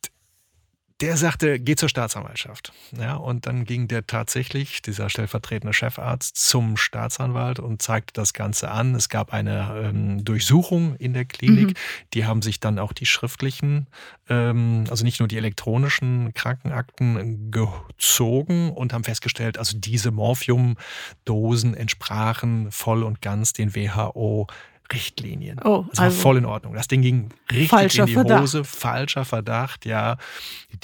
der 1.01 1.17
sagte, 1.17 1.59
geh 1.59 1.75
zur 1.75 1.89
Staatsanwaltschaft. 1.89 2.73
Ja, 2.97 3.17
und 3.17 3.47
dann 3.49 3.65
ging 3.65 3.89
der 3.89 4.07
tatsächlich, 4.07 4.83
dieser 4.83 5.11
stellvertretende 5.11 5.73
Chefarzt, 5.73 6.37
zum 6.37 6.77
Staatsanwalt 6.77 7.59
und 7.59 7.83
zeigte 7.83 8.13
das 8.13 8.33
Ganze 8.35 8.71
an. 8.71 8.95
Es 8.95 9.09
gab 9.09 9.33
eine 9.33 9.83
ähm, 9.83 10.25
Durchsuchung 10.25 10.95
in 10.95 11.13
der 11.13 11.25
Klinik. 11.25 11.71
Mhm. 11.71 11.75
Die 12.15 12.25
haben 12.25 12.41
sich 12.41 12.61
dann 12.61 12.79
auch 12.79 12.93
die 12.93 13.07
schriftlichen, 13.07 13.89
ähm, 14.29 14.85
also 14.91 15.03
nicht 15.05 15.19
nur 15.19 15.27
die 15.27 15.39
elektronischen 15.39 16.35
Krankenakten 16.35 17.51
gezogen 17.51 18.71
und 18.71 18.93
haben 18.93 19.03
festgestellt, 19.03 19.59
also 19.59 19.77
diese 19.77 20.13
Morphiumdosen 20.13 21.75
entsprachen 21.75 22.71
voll 22.71 23.03
und 23.03 23.21
ganz 23.21 23.53
den 23.53 23.75
WHO 23.75 24.47
Richtlinien. 24.93 25.59
Oh, 25.65 25.85
Das 25.91 25.99
war 25.99 26.05
also 26.07 26.21
voll 26.21 26.37
in 26.39 26.45
Ordnung. 26.45 26.75
Das 26.75 26.89
Ding 26.89 27.03
ging 27.03 27.31
richtig 27.51 27.99
in 27.99 28.07
die 28.07 28.13
Verdacht. 28.15 28.43
Hose. 28.43 28.65
Falscher 28.65 29.25
Verdacht, 29.25 29.85
ja. 29.87 30.17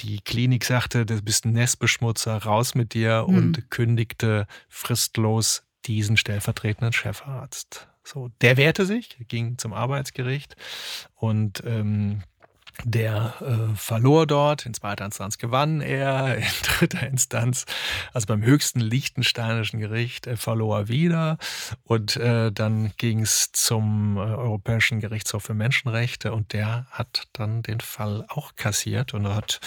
Die 0.01 0.19
Klinik 0.21 0.65
sagte, 0.65 1.05
du 1.05 1.21
bist 1.21 1.45
ein 1.45 1.53
Nestbeschmutzer, 1.53 2.37
raus 2.43 2.75
mit 2.75 2.93
dir 2.93 3.25
Hm. 3.27 3.35
und 3.35 3.71
kündigte 3.71 4.47
fristlos 4.67 5.63
diesen 5.85 6.17
stellvertretenden 6.17 6.93
Chefarzt. 6.93 7.87
So, 8.03 8.29
der 8.41 8.57
wehrte 8.57 8.85
sich, 8.85 9.17
ging 9.27 9.57
zum 9.57 9.71
Arbeitsgericht 9.73 10.55
und 11.15 11.61
ähm, 11.65 12.21
der 12.83 13.33
äh, 13.41 13.75
verlor 13.75 14.27
dort, 14.27 14.65
in 14.65 14.73
zweiter 14.73 15.05
Instanz 15.05 15.37
gewann 15.37 15.81
er, 15.81 16.37
in 16.37 16.43
dritter 16.63 17.07
Instanz, 17.07 17.65
also 18.13 18.27
beim 18.27 18.41
höchsten 18.43 18.79
liechtensteinischen 18.79 19.79
Gericht, 19.79 20.27
äh, 20.27 20.37
verlor 20.37 20.79
er 20.79 20.87
wieder. 20.87 21.37
Und 21.83 22.15
äh, 22.17 22.51
dann 22.51 22.91
ging 22.97 23.21
es 23.21 23.51
zum 23.51 24.17
äh, 24.17 24.21
Europäischen 24.21 24.99
Gerichtshof 24.99 25.43
für 25.43 25.53
Menschenrechte 25.53 26.33
und 26.33 26.53
der 26.53 26.87
hat 26.91 27.27
dann 27.33 27.63
den 27.63 27.79
Fall 27.79 28.25
auch 28.29 28.55
kassiert 28.55 29.13
und 29.13 29.27
hat 29.27 29.59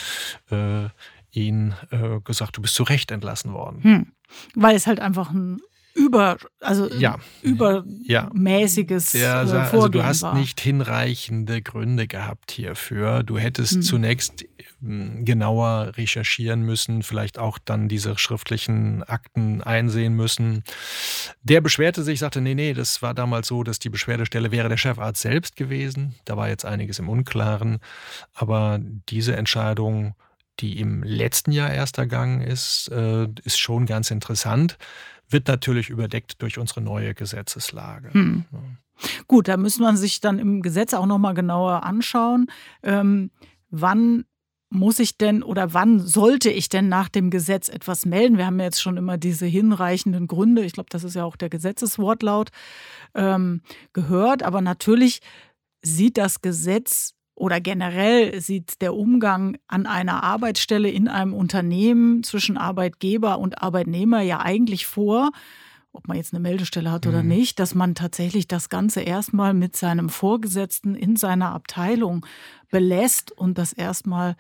äh, 0.51 0.89
ihn 1.33 1.75
äh, 1.91 2.21
gesagt, 2.21 2.57
du 2.57 2.63
bist 2.63 2.75
zu 2.75 2.83
Recht 2.83 3.11
entlassen 3.11 3.53
worden. 3.53 3.83
Hm. 3.83 4.13
Weil 4.55 4.77
es 4.77 4.87
halt 4.87 5.01
einfach 5.01 5.31
ein 5.31 5.61
über, 5.95 6.37
also 6.61 6.89
Ja. 6.93 7.19
übermäßiges 7.43 9.13
Der, 9.13 9.43
äh, 9.43 9.47
sa- 9.47 9.65
Vorgehen 9.65 9.73
also 9.75 9.89
du 9.89 10.05
hast 10.05 10.23
war. 10.23 10.35
nicht 10.39 10.61
hinreichende 10.61 11.63
Gründe 11.63 12.07
gehabt 12.07 12.51
hierfür. 12.53 13.23
Du 13.23 13.39
hättest 13.39 13.75
Hm. 13.75 13.83
zunächst 13.83 14.45
ähm, 14.85 15.25
genauer 15.25 15.93
recherchieren 15.97 16.63
müssen, 16.63 17.03
vielleicht 17.05 17.39
auch 17.39 17.59
dann 17.65 17.89
diese 17.89 18.19
schriftlichen 18.19 19.05
Akten 19.05 19.63
einsehen 19.63 20.15
müssen. 20.15 20.65
Der 21.43 21.61
beschwerte 21.61 22.03
sich, 22.03 22.19
sagte, 22.19 22.41
nee, 22.41 22.55
nee, 22.57 22.73
das 22.75 23.01
war 23.01 23.15
damals 23.15 23.47
so, 23.47 23.63
dass 23.63 23.79
die 23.79 23.91
Beschwerdestelle 23.91 24.51
wäre 24.51 24.69
der 24.69 24.77
Chefarzt 24.79 25.23
selbst 25.23 25.55
gewesen. 25.55 26.17
Da 26.25 26.37
war 26.37 26.49
jetzt 26.49 26.65
einiges 26.65 26.99
im 26.99 27.09
Unklaren. 27.09 27.79
Aber 28.35 28.81
diese 29.09 29.37
Entscheidung, 29.37 30.15
die 30.59 30.81
im 30.81 31.05
letzten 31.05 31.53
Jahr 31.53 31.73
erst 31.73 31.99
ergangen 31.99 32.41
ist, 32.41 32.89
äh, 32.91 33.29
ist 33.45 33.61
schon 33.61 33.87
ganz 33.87 34.11
interessant. 34.11 34.79
Wird 35.33 35.49
natürlich 35.49 35.91
überdeckt 35.91 36.41
durch 36.43 36.59
unsere 36.59 36.81
neue 36.81 37.15
Gesetzeslage. 37.15 38.13
Hm. 38.13 38.45
Gut, 39.27 39.49
da 39.49 39.57
müssen 39.57 39.83
man 39.83 39.97
sich 39.97 40.21
dann 40.21 40.39
im 40.39 40.63
Gesetz 40.63 40.95
auch 40.95 41.07
nochmal 41.07 41.35
genauer 41.35 41.83
anschauen. 41.83 42.47
Ähm, 42.83 43.31
wann 43.71 44.25
muss 44.73 44.99
ich 44.99 45.19
denn 45.19 45.43
oder 45.43 45.75
wann 45.75 46.01
sollte 46.01 46.51
ich 46.51 46.69
denn 46.69 46.89
nach 46.89 47.09
dem 47.09 47.31
Gesetz 47.31 47.69
etwas 47.69 48.07
melden? 48.07 48.39
Wir 48.39 48.47
haben 48.47 48.59
ja 48.59 48.67
jetzt 48.67 48.81
schon 48.81 48.97
immer 48.97 49.19
diese 49.19 49.47
hinreichenden 49.47 50.27
Gründe, 50.27 50.65
ich 50.65 50.73
glaube, 50.73 50.89
das 50.91 51.05
ist 51.05 51.15
ja 51.15 51.25
auch 51.25 51.37
der 51.37 51.51
Gesetzeswortlaut, 51.51 52.51
ähm, 53.15 53.61
gehört. 53.93 54.43
Aber 54.43 54.61
natürlich 54.61 55.21
sieht 55.83 56.17
das 56.17 56.41
Gesetz 56.41 57.15
oder 57.35 57.61
generell 57.61 58.41
sieht 58.41 58.83
der 58.83 58.95
Umgang 58.95 59.57
an 59.67 59.87
einer 59.87 60.23
Arbeitsstelle 60.23 60.91
in 60.91 61.09
einem 61.09 61.33
Unternehmen 61.35 62.23
zwischen 62.23 62.57
Arbeitgeber 62.59 63.39
und 63.39 63.63
Arbeitnehmer 63.63 64.21
ja 64.21 64.41
eigentlich 64.41 64.87
vor, 64.87 65.31
ob 65.93 66.09
man 66.09 66.17
jetzt 66.17 66.33
eine 66.33 66.41
Meldestelle 66.41 66.91
hat 66.91 67.07
oder 67.07 67.23
Mhm. 67.23 67.29
nicht, 67.29 67.59
dass 67.59 67.75
man 67.75 67.95
tatsächlich 67.95 68.49
das 68.49 68.69
Ganze 68.69 69.01
erstmal 69.01 69.55
mit 69.55 69.77
seinem 69.77 70.09
Vorgesetzten 70.09 70.95
in 70.95 71.17
seiner 71.17 71.53
Abteilung 71.53 72.25
belässt 72.71 73.33
und 73.33 73.59
das 73.59 73.73
erstmal 73.73 74.37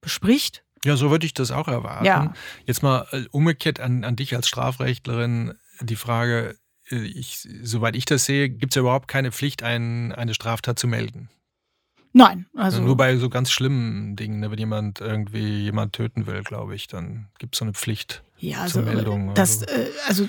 bespricht. 0.00 0.64
Ja, 0.84 0.96
so 0.96 1.10
würde 1.10 1.26
ich 1.26 1.34
das 1.34 1.50
auch 1.50 1.68
erwarten. 1.68 2.04
Ja. 2.04 2.32
Jetzt 2.66 2.82
mal 2.82 3.06
äh, 3.12 3.24
umgekehrt 3.30 3.80
an, 3.80 4.04
an 4.04 4.16
dich 4.16 4.34
als 4.36 4.48
Strafrechtlerin 4.48 5.54
die 5.80 5.96
Frage, 5.96 6.56
äh, 6.90 6.96
ich, 7.04 7.48
soweit 7.62 7.96
ich 7.96 8.04
das 8.04 8.26
sehe, 8.26 8.48
gibt 8.50 8.72
es 8.72 8.76
ja 8.76 8.80
überhaupt 8.80 9.08
keine 9.08 9.32
Pflicht, 9.32 9.62
ein, 9.62 10.12
eine 10.12 10.34
Straftat 10.34 10.78
zu 10.78 10.86
melden. 10.86 11.30
Nein, 12.16 12.46
also 12.54 12.80
Nur 12.80 12.96
bei 12.96 13.16
so 13.16 13.28
ganz 13.28 13.50
schlimmen 13.50 14.14
Dingen, 14.14 14.38
ne, 14.38 14.48
wenn 14.48 14.58
jemand 14.58 15.00
irgendwie 15.00 15.64
jemand 15.64 15.94
töten 15.94 16.28
will, 16.28 16.44
glaube 16.44 16.76
ich, 16.76 16.86
dann 16.86 17.26
gibt 17.40 17.56
es 17.56 17.58
so 17.58 17.64
eine 17.64 17.72
Pflicht. 17.74 18.22
Ja, 18.36 18.62
also, 18.62 18.82
zur 18.82 18.92
Meldung, 18.92 19.32
das, 19.34 19.62
äh, 19.62 19.86
also 20.08 20.28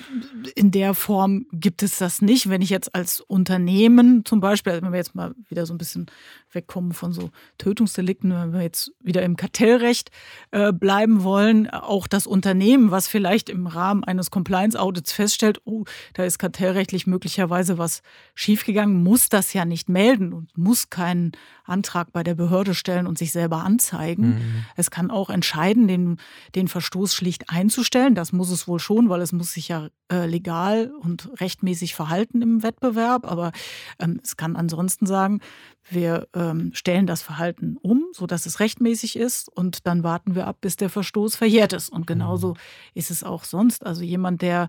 in 0.54 0.70
der 0.70 0.94
Form 0.94 1.46
gibt 1.52 1.82
es 1.82 1.98
das 1.98 2.22
nicht. 2.22 2.48
Wenn 2.48 2.62
ich 2.62 2.70
jetzt 2.70 2.94
als 2.94 3.20
Unternehmen 3.20 4.24
zum 4.24 4.40
Beispiel, 4.40 4.72
also 4.72 4.84
wenn 4.84 4.92
wir 4.92 4.98
jetzt 4.98 5.16
mal 5.16 5.34
wieder 5.48 5.66
so 5.66 5.74
ein 5.74 5.78
bisschen 5.78 6.06
wegkommen 6.52 6.92
von 6.92 7.12
so 7.12 7.30
Tötungsdelikten, 7.58 8.30
wenn 8.30 8.52
wir 8.52 8.62
jetzt 8.62 8.92
wieder 9.00 9.22
im 9.22 9.36
Kartellrecht 9.36 10.10
äh, 10.52 10.72
bleiben 10.72 11.24
wollen, 11.24 11.68
auch 11.68 12.06
das 12.06 12.28
Unternehmen, 12.28 12.92
was 12.92 13.08
vielleicht 13.08 13.50
im 13.50 13.66
Rahmen 13.66 14.04
eines 14.04 14.30
Compliance-Audits 14.30 15.12
feststellt, 15.12 15.60
oh, 15.64 15.84
da 16.14 16.24
ist 16.24 16.38
kartellrechtlich 16.38 17.08
möglicherweise 17.08 17.76
was 17.76 18.02
schiefgegangen, 18.34 19.02
muss 19.02 19.28
das 19.28 19.52
ja 19.52 19.64
nicht 19.64 19.88
melden 19.88 20.32
und 20.32 20.56
muss 20.56 20.90
keinen 20.90 21.32
Antrag 21.64 22.12
bei 22.12 22.22
der 22.22 22.36
Behörde 22.36 22.74
stellen 22.74 23.08
und 23.08 23.18
sich 23.18 23.32
selber 23.32 23.64
anzeigen. 23.64 24.28
Mhm. 24.28 24.64
Es 24.76 24.92
kann 24.92 25.10
auch 25.10 25.28
entscheiden, 25.28 25.88
den, 25.88 26.18
den 26.54 26.68
Verstoß 26.68 27.12
schlicht 27.12 27.50
einzustellen. 27.50 27.95
Das 28.14 28.32
muss 28.32 28.50
es 28.50 28.68
wohl 28.68 28.78
schon, 28.78 29.08
weil 29.08 29.20
es 29.20 29.32
muss 29.32 29.52
sich 29.52 29.68
ja 29.68 29.88
äh, 30.12 30.26
legal 30.26 30.92
und 31.00 31.30
rechtmäßig 31.40 31.94
verhalten 31.94 32.42
im 32.42 32.62
Wettbewerb. 32.62 33.30
Aber 33.30 33.52
ähm, 33.98 34.20
es 34.22 34.36
kann 34.36 34.56
ansonsten 34.56 35.06
sagen, 35.06 35.40
wir 35.88 36.28
ähm, 36.34 36.72
stellen 36.74 37.06
das 37.06 37.22
Verhalten 37.22 37.76
um, 37.80 38.04
sodass 38.12 38.46
es 38.46 38.60
rechtmäßig 38.60 39.16
ist 39.16 39.48
und 39.48 39.86
dann 39.86 40.02
warten 40.02 40.34
wir 40.34 40.46
ab, 40.46 40.58
bis 40.60 40.76
der 40.76 40.90
Verstoß 40.90 41.36
verjährt 41.36 41.72
ist. 41.72 41.88
Und 41.88 42.06
genauso 42.06 42.54
ist 42.94 43.10
es 43.10 43.24
auch 43.24 43.44
sonst. 43.44 43.86
Also 43.86 44.02
jemand, 44.02 44.42
der 44.42 44.68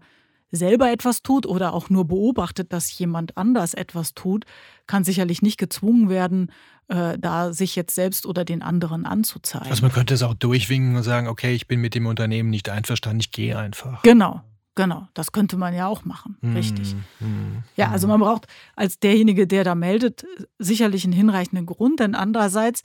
selber 0.51 0.92
etwas 0.92 1.22
tut 1.22 1.46
oder 1.46 1.74
auch 1.74 1.89
nur 1.89 2.06
beobachtet, 2.06 2.72
dass 2.74 2.98
jemand 2.98 3.38
anders 3.38 3.74
etwas 3.74 4.13
tut, 4.13 4.46
kann 4.86 5.04
sicherlich 5.04 5.42
nicht 5.42 5.58
gezwungen 5.58 6.10
werden, 6.10 6.51
äh, 6.88 7.18
da 7.20 7.51
sich 7.54 7.75
jetzt 7.75 7.96
selbst 7.96 8.25
oder 8.25 8.46
den 8.46 8.62
anderen 8.62 9.06
anzuzeigen. 9.06 9.70
Also 9.70 9.82
man 9.82 9.92
könnte 9.92 10.13
es 10.13 10.24
auch 10.24 10.34
durchwinken 10.34 10.96
und 10.96 11.04
sagen, 11.04 11.27
okay, 11.27 11.54
ich 11.54 11.68
bin 11.68 11.82
mit 11.82 11.96
dem 11.96 12.06
Unternehmen 12.06 12.50
nicht 12.50 12.70
einverstanden, 12.70 13.20
ich 13.20 13.32
gehe 13.32 13.58
einfach. 13.58 14.01
Genau, 14.04 14.42
genau. 14.75 15.08
Das 15.13 15.34
könnte 15.34 15.58
man 15.58 15.74
ja 15.74 15.88
auch 15.88 16.06
machen. 16.06 16.38
Richtig. 16.56 16.96
Mhm. 17.20 17.63
Ja, 17.75 17.89
also 17.89 18.08
man 18.08 18.22
braucht 18.22 18.48
als 18.75 19.00
derjenige, 19.00 19.48
der 19.48 19.66
da 19.66 19.75
meldet, 19.75 20.25
sicherlich 20.60 21.04
einen 21.04 21.13
hinreichenden 21.13 21.66
Grund. 21.66 22.00
Denn 22.00 22.16
andererseits 22.16 22.84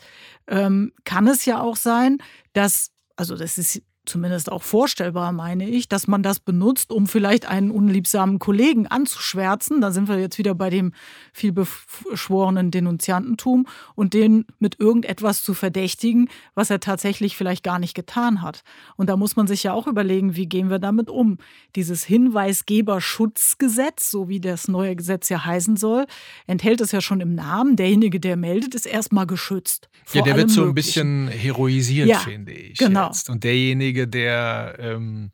ähm, 0.49 0.93
kann 1.05 1.29
es 1.29 1.45
ja 1.45 1.61
auch 1.61 1.77
sein, 1.77 2.19
dass, 2.55 2.91
also 3.15 3.37
das 3.37 3.57
ist 3.59 3.83
zumindest 4.05 4.51
auch 4.51 4.63
vorstellbar, 4.63 5.33
meine 5.33 5.69
ich, 5.69 5.89
dass 5.89 6.09
man 6.09 6.23
das 6.23 6.41
benutzt, 6.41 6.91
um 6.91 7.07
vielleicht 7.07 7.47
einen 7.47 7.71
unliebsamen 7.71 8.39
Kollegen 8.39 8.87
anzuschwärzen. 8.87 9.81
Da 9.81 9.93
sind 9.93 10.09
wir 10.09 10.19
jetzt 10.19 10.39
wieder 10.39 10.55
bei 10.55 10.71
dem 10.71 10.93
vielbeschworenen 11.33 12.71
Denunziantentum 12.71 13.67
und 13.95 14.15
den 14.15 14.47
mit 14.59 14.81
irgendetwas 14.81 15.43
zu 15.45 15.55
verdächtigen, 15.55 16.29
was 16.55 16.71
er 16.71 16.81
tatsächlich 16.81 17.37
vielleicht 17.37 17.63
gar 17.63 17.79
nicht 17.79 17.95
getan 17.95 18.43
hat. 18.43 18.63
Und 18.97 19.09
da 19.09 19.17
muss 19.17 19.37
man 19.37 19.47
sich 19.47 19.63
ja 19.63 19.73
auch 19.73 19.87
überlegen, 19.87 20.37
wie 20.37 20.47
gehen 20.47 20.71
wir 20.71 20.79
damit 20.79 21.09
um? 21.09 21.39
Dieses 21.77 22.05
Hinweisgeberschutzgesetz, 22.05 24.11
so 24.11 24.29
wie 24.29 24.41
das 24.41 24.69
neue 24.69 24.97
Gesetz 24.97 25.29
ja 25.29 25.45
heißen 25.45 25.77
soll, 25.77 26.07
enthält 26.47 26.81
es 26.81 26.93
ja 26.93 27.01
schon 27.01 27.21
im 27.21 27.35
Namen. 27.35 27.77
Derjenige, 27.77 28.21
der 28.21 28.37
meldet, 28.37 28.75
ist 28.75 28.87
erstmal 28.87 29.27
geschützt. 29.27 29.89
Ja, 30.13 30.23
der 30.23 30.37
wird 30.37 30.51
so 30.51 30.65
ein 30.65 30.75
bisschen 30.75 31.29
heroisiert, 31.29 32.09
Ja, 32.09 32.19
finde 32.19 32.53
ich. 32.53 32.79
genau. 32.79 33.07
Jetzt. 33.07 33.31
Und 33.31 33.45
derjenige, 33.45 33.92
derjenige, 33.93 34.09
der 34.09 34.77
ähm, 34.79 35.31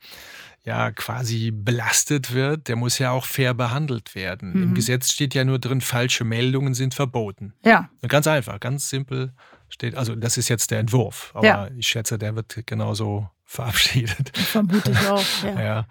ja 0.64 0.90
quasi 0.90 1.50
belastet 1.50 2.32
wird, 2.32 2.68
der 2.68 2.76
muss 2.76 2.98
ja 2.98 3.10
auch 3.10 3.24
fair 3.24 3.54
behandelt 3.54 4.14
werden. 4.14 4.52
Mhm. 4.52 4.62
Im 4.62 4.74
Gesetz 4.74 5.10
steht 5.12 5.34
ja 5.34 5.44
nur 5.44 5.58
drin, 5.58 5.80
falsche 5.80 6.24
Meldungen 6.24 6.74
sind 6.74 6.94
verboten. 6.94 7.54
Ja. 7.64 7.88
Ganz 8.06 8.26
einfach, 8.26 8.60
ganz 8.60 8.88
simpel 8.88 9.32
steht. 9.68 9.94
Also 9.94 10.14
das 10.14 10.36
ist 10.36 10.48
jetzt 10.48 10.70
der 10.70 10.80
Entwurf, 10.80 11.32
aber 11.34 11.46
ja. 11.46 11.68
ich 11.76 11.88
schätze, 11.88 12.18
der 12.18 12.36
wird 12.36 12.62
genauso 12.66 13.28
verabschiedet. 13.44 14.36
Vermute 14.36 14.90
ich 14.90 15.06
auch. 15.08 15.24
Ja. 15.44 15.60
ja. 15.60 15.86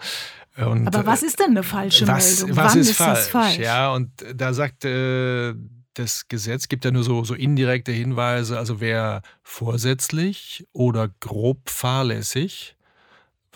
Und, 0.66 0.88
Aber 0.88 1.06
was 1.06 1.22
ist 1.22 1.40
denn 1.40 1.52
eine 1.52 1.62
falsche 1.62 2.08
was, 2.08 2.42
Meldung? 2.42 2.58
Was 2.58 2.74
Wann 2.74 2.82
ist, 2.82 2.90
ist 2.90 2.98
falsch? 2.98 3.20
das 3.20 3.28
falsch? 3.28 3.58
Ja, 3.60 3.94
und 3.94 4.10
da 4.34 4.54
sagt 4.54 4.86
äh, 4.86 5.54
das 6.00 6.28
Gesetz, 6.28 6.68
gibt 6.68 6.86
ja 6.86 6.92
nur 6.92 7.04
so, 7.04 7.24
so 7.24 7.34
indirekte 7.34 7.92
Hinweise, 7.92 8.58
also 8.58 8.80
wer 8.80 9.22
vorsätzlich 9.44 10.68
oder 10.74 11.10
grob 11.20 11.70
fahrlässig 11.70 12.76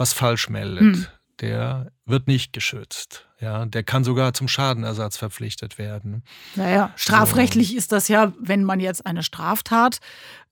was 0.02 0.14
falsch 0.14 0.50
meldet, 0.50 0.96
hm. 0.96 1.08
der 1.42 1.92
wird 2.06 2.28
nicht 2.28 2.54
geschützt. 2.54 3.28
Ja, 3.40 3.66
der 3.66 3.84
kann 3.84 4.04
sogar 4.04 4.34
zum 4.34 4.48
Schadenersatz 4.48 5.18
verpflichtet 5.18 5.78
werden. 5.78 6.24
Naja, 6.56 6.92
strafrechtlich 6.96 7.70
so. 7.70 7.78
ist 7.78 7.92
das 7.92 8.08
ja, 8.08 8.34
wenn 8.40 8.64
man 8.64 8.80
jetzt 8.80 9.06
eine 9.06 9.24
Straftat 9.24 9.98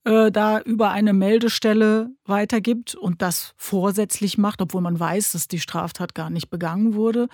äh, 0.04 0.32
da 0.32 0.60
über 0.60 0.90
eine 0.90 1.12
Meldestelle 1.12 2.10
weitergibt 2.24 2.94
und 2.94 3.22
das 3.22 3.54
vorsätzlich 3.56 4.38
macht, 4.38 4.60
obwohl 4.62 4.80
man 4.80 4.98
weiß, 4.98 5.32
dass 5.32 5.46
die 5.46 5.60
Straftat 5.60 6.14
gar 6.14 6.30
nicht 6.30 6.50
begangen 6.50 6.94
wurde 6.94 7.28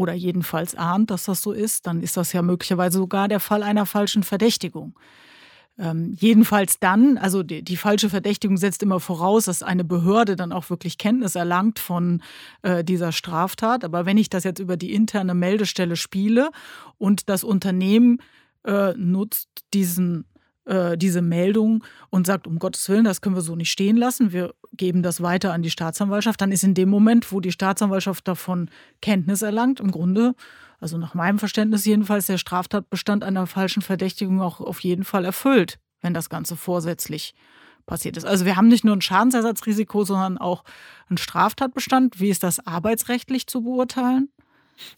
oder 0.00 0.14
jedenfalls 0.14 0.74
ahnt, 0.74 1.10
dass 1.10 1.24
das 1.24 1.42
so 1.42 1.52
ist, 1.52 1.86
dann 1.86 2.00
ist 2.00 2.16
das 2.16 2.32
ja 2.32 2.40
möglicherweise 2.40 2.96
sogar 2.96 3.28
der 3.28 3.38
Fall 3.38 3.62
einer 3.62 3.84
falschen 3.84 4.22
Verdächtigung. 4.22 4.98
Ähm, 5.78 6.14
jedenfalls 6.18 6.78
dann, 6.80 7.18
also 7.18 7.42
die, 7.42 7.62
die, 7.62 7.76
falsche 7.76 8.08
Verdächtigung 8.08 8.56
setzt 8.56 8.82
immer 8.82 8.98
voraus, 8.98 9.44
dass 9.44 9.62
eine 9.62 9.84
Behörde 9.84 10.36
dann 10.36 10.52
auch 10.52 10.70
wirklich 10.70 10.96
Kenntnis 10.96 11.34
erlangt 11.34 11.78
von 11.78 12.22
äh, 12.62 12.82
dieser 12.82 13.12
Straftat. 13.12 13.84
Aber 13.84 14.06
wenn 14.06 14.16
ich 14.16 14.30
das 14.30 14.44
jetzt 14.44 14.58
über 14.58 14.78
die 14.78 14.94
interne 14.94 15.34
Meldestelle 15.34 15.96
spiele 15.96 16.50
und 16.96 17.28
das 17.28 17.44
Unternehmen 17.44 18.22
äh, 18.64 18.94
nutzt 18.96 19.48
diesen 19.74 20.24
äh, 20.64 20.96
diese 20.96 21.22
Meldung 21.22 21.84
und 22.10 22.26
sagt, 22.26 22.46
um 22.46 22.58
Gottes 22.58 22.88
Willen, 22.88 23.04
das 23.04 23.20
können 23.20 23.34
wir 23.34 23.42
so 23.42 23.56
nicht 23.56 23.70
stehen 23.70 23.96
lassen, 23.96 24.32
wir 24.32 24.54
geben 24.72 25.02
das 25.02 25.20
weiter 25.20 25.52
an 25.52 25.62
die 25.62 25.70
Staatsanwaltschaft, 25.70 26.40
dann 26.40 26.52
ist 26.52 26.64
in 26.64 26.74
dem 26.74 26.88
Moment, 26.88 27.32
wo 27.32 27.40
die 27.40 27.52
Staatsanwaltschaft 27.52 28.26
davon 28.26 28.70
Kenntnis 29.00 29.42
erlangt, 29.42 29.80
im 29.80 29.90
Grunde 29.90 30.34
also 30.80 30.96
nach 30.96 31.14
meinem 31.14 31.38
Verständnis 31.38 31.84
jedenfalls, 31.84 32.26
der 32.26 32.38
Straftatbestand 32.38 33.22
einer 33.22 33.46
falschen 33.46 33.82
Verdächtigung 33.82 34.40
auch 34.40 34.60
auf 34.60 34.80
jeden 34.80 35.04
Fall 35.04 35.24
erfüllt, 35.24 35.78
wenn 36.00 36.14
das 36.14 36.30
Ganze 36.30 36.56
vorsätzlich 36.56 37.34
passiert 37.86 38.16
ist. 38.16 38.24
Also 38.24 38.44
wir 38.46 38.56
haben 38.56 38.68
nicht 38.68 38.84
nur 38.84 38.96
ein 38.96 39.02
Schadensersatzrisiko, 39.02 40.04
sondern 40.04 40.38
auch 40.38 40.64
einen 41.08 41.18
Straftatbestand. 41.18 42.18
Wie 42.18 42.30
ist 42.30 42.42
das 42.42 42.66
arbeitsrechtlich 42.66 43.46
zu 43.46 43.62
beurteilen? 43.62 44.30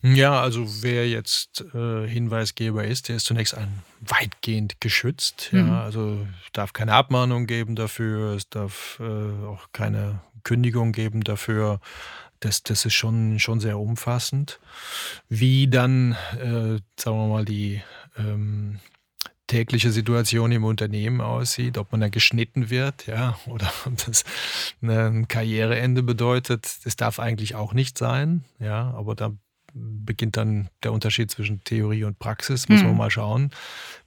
Ja, 0.03 0.41
also 0.41 0.67
wer 0.83 1.09
jetzt 1.09 1.65
äh, 1.75 2.07
Hinweisgeber 2.07 2.85
ist, 2.85 3.09
der 3.09 3.17
ist 3.17 3.27
zunächst 3.27 3.57
ein 3.57 3.83
weitgehend 4.01 4.81
geschützt. 4.81 5.51
Ja, 5.53 5.63
mhm. 5.63 5.73
also 5.73 6.27
es 6.45 6.53
darf 6.53 6.73
keine 6.73 6.95
Abmahnung 6.95 7.47
geben 7.47 7.77
dafür, 7.77 8.35
es 8.35 8.49
darf 8.49 8.99
äh, 9.01 9.47
auch 9.47 9.69
keine 9.73 10.21
Kündigung 10.43 10.93
geben 10.93 11.23
dafür 11.23 11.81
das, 12.45 12.63
das 12.63 12.85
ist 12.85 12.95
schon, 12.95 13.39
schon 13.39 13.61
sehr 13.61 13.79
umfassend. 13.79 14.59
Wie 15.29 15.69
dann, 15.69 16.13
äh, 16.33 16.81
sagen 16.97 17.17
wir 17.17 17.29
mal, 17.29 17.45
die 17.45 17.83
ähm, 18.19 18.81
tägliche 19.47 19.91
Situation 19.91 20.53
im 20.53 20.65
Unternehmen 20.65 21.21
aussieht, 21.21 21.79
ob 21.79 21.93
man 21.93 22.01
da 22.01 22.09
geschnitten 22.09 22.71
wird, 22.71 23.07
ja, 23.07 23.39
oder 23.47 23.73
ob 23.87 23.97
das 24.07 24.25
ein 24.83 25.29
Karriereende 25.29 26.03
bedeutet, 26.03 26.85
das 26.85 26.97
darf 26.97 27.19
eigentlich 27.19 27.55
auch 27.55 27.75
nicht 27.75 27.99
sein, 27.99 28.45
ja, 28.59 28.93
aber 28.93 29.15
da 29.15 29.33
beginnt 29.75 30.37
dann 30.37 30.69
der 30.83 30.93
Unterschied 30.93 31.31
zwischen 31.31 31.63
Theorie 31.65 32.05
und 32.05 32.19
Praxis. 32.19 32.69
Muss 32.69 32.83
man 32.83 32.91
hm. 32.91 32.99
mal 32.99 33.11
schauen, 33.11 33.51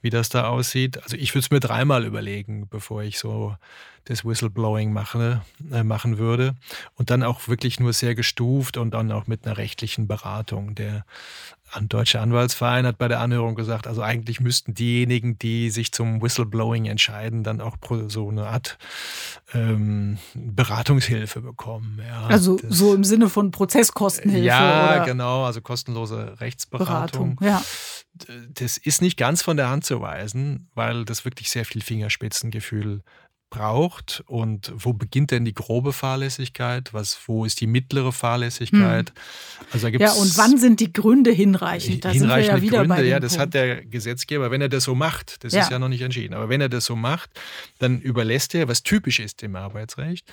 wie 0.00 0.10
das 0.10 0.28
da 0.28 0.48
aussieht. 0.48 1.02
Also 1.02 1.16
ich 1.16 1.34
würde 1.34 1.44
es 1.44 1.50
mir 1.50 1.60
dreimal 1.60 2.04
überlegen, 2.04 2.68
bevor 2.68 3.02
ich 3.02 3.18
so 3.18 3.56
das 4.04 4.24
Whistleblowing 4.24 4.92
mache, 4.92 5.42
äh, 5.72 5.82
machen 5.82 6.18
würde. 6.18 6.54
Und 6.94 7.10
dann 7.10 7.22
auch 7.22 7.48
wirklich 7.48 7.80
nur 7.80 7.92
sehr 7.92 8.14
gestuft 8.14 8.76
und 8.76 8.92
dann 8.92 9.10
auch 9.10 9.26
mit 9.26 9.44
einer 9.44 9.56
rechtlichen 9.56 10.06
Beratung. 10.06 10.74
Der 10.74 11.04
Deutsche 11.88 12.20
Anwaltsverein 12.20 12.86
hat 12.86 12.98
bei 12.98 13.08
der 13.08 13.20
Anhörung 13.20 13.54
gesagt, 13.54 13.86
also 13.86 14.02
eigentlich 14.02 14.40
müssten 14.40 14.74
diejenigen, 14.74 15.38
die 15.38 15.70
sich 15.70 15.92
zum 15.92 16.22
Whistleblowing 16.22 16.86
entscheiden, 16.86 17.44
dann 17.44 17.60
auch 17.60 17.76
so 18.08 18.28
eine 18.28 18.46
Art 18.46 18.78
ähm, 19.52 20.18
Beratungshilfe 20.34 21.40
bekommen. 21.40 22.00
Ja, 22.06 22.26
also 22.26 22.58
so 22.68 22.94
im 22.94 23.04
Sinne 23.04 23.28
von 23.28 23.50
Prozesskostenhilfe. 23.50 24.46
Ja, 24.46 25.04
genau, 25.04 25.44
also 25.44 25.60
kostenlose 25.60 26.40
Rechtsberatung. 26.40 27.36
Beratung, 27.36 27.38
ja. 27.40 27.62
Das 28.54 28.78
ist 28.78 29.02
nicht 29.02 29.18
ganz 29.18 29.42
von 29.42 29.58
der 29.58 29.68
Hand 29.68 29.84
zu 29.84 30.00
weisen, 30.00 30.70
weil 30.74 31.04
das 31.04 31.26
wirklich 31.26 31.50
sehr 31.50 31.66
viel 31.66 31.82
Fingerspitzengefühl 31.82 33.02
braucht 33.56 34.22
und 34.26 34.72
wo 34.76 34.92
beginnt 34.92 35.30
denn 35.30 35.44
die 35.44 35.54
grobe 35.54 35.92
Fahrlässigkeit? 35.92 36.92
Was, 36.92 37.18
wo 37.26 37.44
ist 37.44 37.60
die 37.60 37.66
mittlere 37.66 38.12
Fahrlässigkeit? 38.12 39.10
Hm. 39.10 39.66
Also 39.72 39.88
ja, 39.88 40.12
und 40.12 40.36
wann 40.36 40.58
sind 40.58 40.80
die 40.80 40.92
Gründe 40.92 41.30
hinreichend? 41.30 42.04
Da 42.04 42.10
hinreichende 42.10 42.44
sind 42.44 42.52
wir 42.52 42.56
ja 42.56 42.62
wieder 42.62 42.78
Gründe, 42.78 42.94
bei 42.94 43.04
ja, 43.04 43.18
das 43.18 43.32
Punkt. 43.32 43.42
hat 43.42 43.54
der 43.54 43.84
Gesetzgeber, 43.84 44.50
wenn 44.50 44.60
er 44.60 44.68
das 44.68 44.84
so 44.84 44.94
macht, 44.94 45.42
das 45.42 45.54
ja. 45.54 45.62
ist 45.62 45.70
ja 45.70 45.78
noch 45.78 45.88
nicht 45.88 46.02
entschieden, 46.02 46.34
aber 46.34 46.48
wenn 46.48 46.60
er 46.60 46.68
das 46.68 46.84
so 46.84 46.96
macht, 46.96 47.30
dann 47.78 48.00
überlässt 48.00 48.54
er, 48.54 48.68
was 48.68 48.82
typisch 48.82 49.20
ist 49.20 49.42
im 49.42 49.56
Arbeitsrecht, 49.56 50.30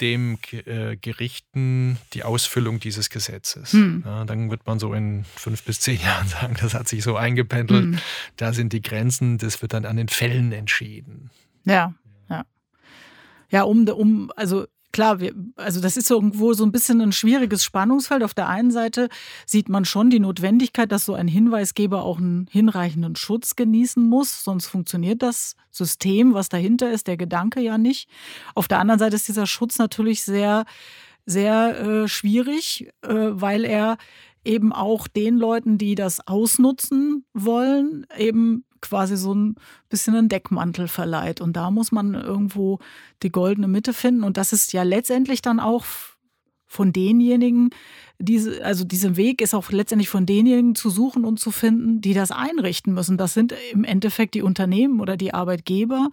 dem 0.00 0.38
äh, 0.52 0.96
Gerichten 0.96 1.98
die 2.12 2.22
Ausfüllung 2.22 2.80
dieses 2.80 3.08
Gesetzes. 3.08 3.72
Hm. 3.72 4.02
Ja, 4.04 4.24
dann 4.24 4.50
wird 4.50 4.66
man 4.66 4.78
so 4.78 4.92
in 4.92 5.24
fünf 5.36 5.62
bis 5.62 5.80
zehn 5.80 6.00
Jahren 6.04 6.28
sagen, 6.28 6.56
das 6.60 6.74
hat 6.74 6.86
sich 6.86 7.02
so 7.02 7.16
eingependelt, 7.16 7.84
hm. 7.84 7.98
da 8.36 8.52
sind 8.52 8.74
die 8.74 8.82
Grenzen, 8.82 9.38
das 9.38 9.62
wird 9.62 9.72
dann 9.72 9.86
an 9.86 9.96
den 9.96 10.08
Fällen 10.08 10.52
entschieden. 10.52 11.30
Ja. 11.64 11.94
Ja, 13.50 13.62
um, 13.62 13.88
um 13.88 14.30
also 14.36 14.66
klar, 14.92 15.20
wir, 15.20 15.32
also 15.56 15.80
das 15.80 15.96
ist 15.96 16.10
irgendwo 16.10 16.52
so 16.54 16.64
ein 16.64 16.72
bisschen 16.72 17.00
ein 17.00 17.12
schwieriges 17.12 17.64
Spannungsfeld. 17.64 18.22
Auf 18.22 18.34
der 18.34 18.48
einen 18.48 18.70
Seite 18.70 19.08
sieht 19.46 19.68
man 19.68 19.84
schon 19.84 20.10
die 20.10 20.20
Notwendigkeit, 20.20 20.90
dass 20.90 21.04
so 21.04 21.14
ein 21.14 21.28
Hinweisgeber 21.28 22.02
auch 22.02 22.18
einen 22.18 22.48
hinreichenden 22.50 23.16
Schutz 23.16 23.56
genießen 23.56 24.02
muss, 24.02 24.44
sonst 24.44 24.66
funktioniert 24.66 25.22
das 25.22 25.56
System, 25.70 26.34
was 26.34 26.48
dahinter 26.48 26.90
ist, 26.90 27.06
der 27.06 27.16
Gedanke 27.16 27.60
ja 27.60 27.78
nicht. 27.78 28.08
Auf 28.54 28.68
der 28.68 28.80
anderen 28.80 28.98
Seite 28.98 29.16
ist 29.16 29.28
dieser 29.28 29.46
Schutz 29.46 29.78
natürlich 29.78 30.22
sehr, 30.24 30.64
sehr 31.26 31.78
äh, 31.80 32.08
schwierig, 32.08 32.90
äh, 33.02 33.08
weil 33.08 33.64
er 33.64 33.98
eben 34.44 34.72
auch 34.72 35.08
den 35.08 35.36
Leuten, 35.36 35.78
die 35.78 35.94
das 35.94 36.26
ausnutzen 36.26 37.24
wollen, 37.34 38.06
eben 38.16 38.64
quasi 38.80 39.16
so 39.16 39.34
ein 39.34 39.56
bisschen 39.88 40.14
einen 40.14 40.28
Deckmantel 40.28 40.88
verleiht. 40.88 41.40
Und 41.40 41.54
da 41.54 41.70
muss 41.70 41.92
man 41.92 42.14
irgendwo 42.14 42.78
die 43.22 43.30
goldene 43.30 43.68
Mitte 43.68 43.92
finden. 43.92 44.24
Und 44.24 44.36
das 44.36 44.52
ist 44.52 44.72
ja 44.72 44.82
letztendlich 44.82 45.42
dann 45.42 45.60
auch 45.60 45.84
von 46.68 46.92
denjenigen, 46.92 47.70
diese, 48.18 48.64
also 48.64 48.84
dieser 48.84 49.16
Weg 49.16 49.40
ist 49.40 49.54
auch 49.54 49.70
letztendlich 49.70 50.10
von 50.10 50.26
denjenigen 50.26 50.74
zu 50.74 50.90
suchen 50.90 51.24
und 51.24 51.40
zu 51.40 51.50
finden, 51.50 52.00
die 52.00 52.14
das 52.14 52.30
einrichten 52.30 52.92
müssen. 52.92 53.16
Das 53.16 53.34
sind 53.34 53.54
im 53.72 53.84
Endeffekt 53.84 54.34
die 54.34 54.42
Unternehmen 54.42 55.00
oder 55.00 55.16
die 55.16 55.32
Arbeitgeber. 55.32 56.10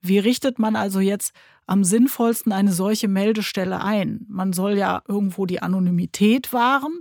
Wie 0.00 0.18
richtet 0.18 0.58
man 0.58 0.76
also 0.76 1.00
jetzt 1.00 1.32
am 1.66 1.82
sinnvollsten 1.82 2.52
eine 2.52 2.72
solche 2.72 3.08
Meldestelle 3.08 3.82
ein? 3.82 4.24
Man 4.28 4.52
soll 4.52 4.78
ja 4.78 5.02
irgendwo 5.08 5.46
die 5.46 5.60
Anonymität 5.60 6.52
wahren 6.52 7.00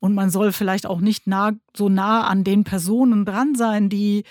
und 0.00 0.14
man 0.14 0.30
soll 0.30 0.52
vielleicht 0.52 0.86
auch 0.86 1.00
nicht 1.00 1.26
nah, 1.26 1.52
so 1.76 1.88
nah 1.88 2.26
an 2.26 2.42
den 2.42 2.64
Personen 2.64 3.24
dran 3.24 3.54
sein, 3.54 3.88
die, 3.88 4.24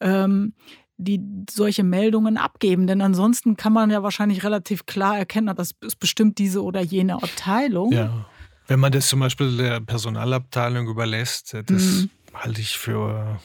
ähm, 0.00 0.52
die 0.96 1.20
solche 1.48 1.84
Meldungen 1.84 2.36
abgeben. 2.36 2.86
Denn 2.86 3.00
ansonsten 3.00 3.56
kann 3.56 3.72
man 3.72 3.90
ja 3.90 4.02
wahrscheinlich 4.02 4.44
relativ 4.44 4.84
klar 4.86 5.16
erkennen, 5.16 5.54
das 5.56 5.72
ist 5.80 5.98
bestimmt 5.98 6.38
diese 6.38 6.62
oder 6.62 6.80
jene 6.80 7.14
Abteilung. 7.14 7.92
Ja. 7.92 8.26
Wenn 8.66 8.80
man 8.80 8.92
das 8.92 9.08
zum 9.08 9.20
Beispiel 9.20 9.56
der 9.56 9.80
Personalabteilung 9.80 10.86
überlässt, 10.88 11.54
das 11.66 11.82
mhm. 11.82 12.10
halte 12.34 12.60
ich 12.60 12.78
für 12.78 13.40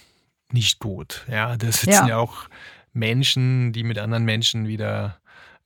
nicht 0.51 0.79
gut. 0.79 1.25
Ja, 1.29 1.57
da 1.57 1.71
sitzen 1.71 1.89
ja. 1.89 2.07
ja 2.07 2.17
auch 2.17 2.47
Menschen, 2.93 3.73
die 3.73 3.83
mit 3.83 3.99
anderen 3.99 4.25
Menschen 4.25 4.67
wieder 4.67 5.19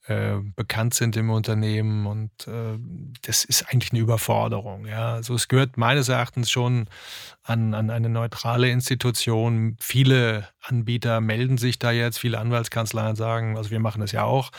äh, 0.06 0.38
bekannt 0.56 0.94
sind 0.94 1.16
im 1.16 1.30
Unternehmen 1.30 2.06
und 2.06 2.30
äh, 2.48 2.78
das 3.22 3.44
ist 3.44 3.68
eigentlich 3.68 3.92
eine 3.92 4.00
Überforderung. 4.00 4.86
Ja. 4.86 5.14
Also 5.14 5.34
es 5.34 5.48
gehört 5.48 5.76
meines 5.76 6.08
Erachtens 6.08 6.50
schon 6.50 6.88
an, 7.44 7.72
an 7.74 7.88
eine 7.90 8.08
neutrale 8.08 8.68
Institution. 8.68 9.76
Viele 9.80 10.48
Anbieter 10.60 11.20
melden 11.20 11.56
sich 11.56 11.78
da 11.78 11.92
jetzt, 11.92 12.18
viele 12.18 12.38
Anwaltskanzleien 12.38 13.14
sagen, 13.14 13.56
also 13.56 13.70
wir 13.70 13.80
machen 13.80 14.00
das 14.00 14.12
ja 14.12 14.24
auch, 14.24 14.50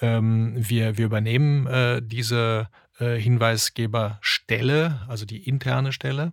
ähm, 0.00 0.54
wir, 0.56 0.98
wir 0.98 1.06
übernehmen 1.06 1.66
äh, 1.66 2.00
diese 2.02 2.68
äh, 2.98 3.16
Hinweisgeberstelle, 3.16 5.02
also 5.06 5.24
die 5.24 5.48
interne 5.48 5.92
Stelle 5.92 6.32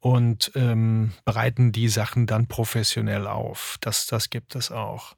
und 0.00 0.52
ähm, 0.54 1.12
bereiten 1.24 1.72
die 1.72 1.88
Sachen 1.88 2.26
dann 2.26 2.46
professionell 2.46 3.26
auf. 3.26 3.76
Das, 3.80 4.06
das 4.06 4.30
gibt 4.30 4.54
es 4.54 4.70
auch. 4.70 5.14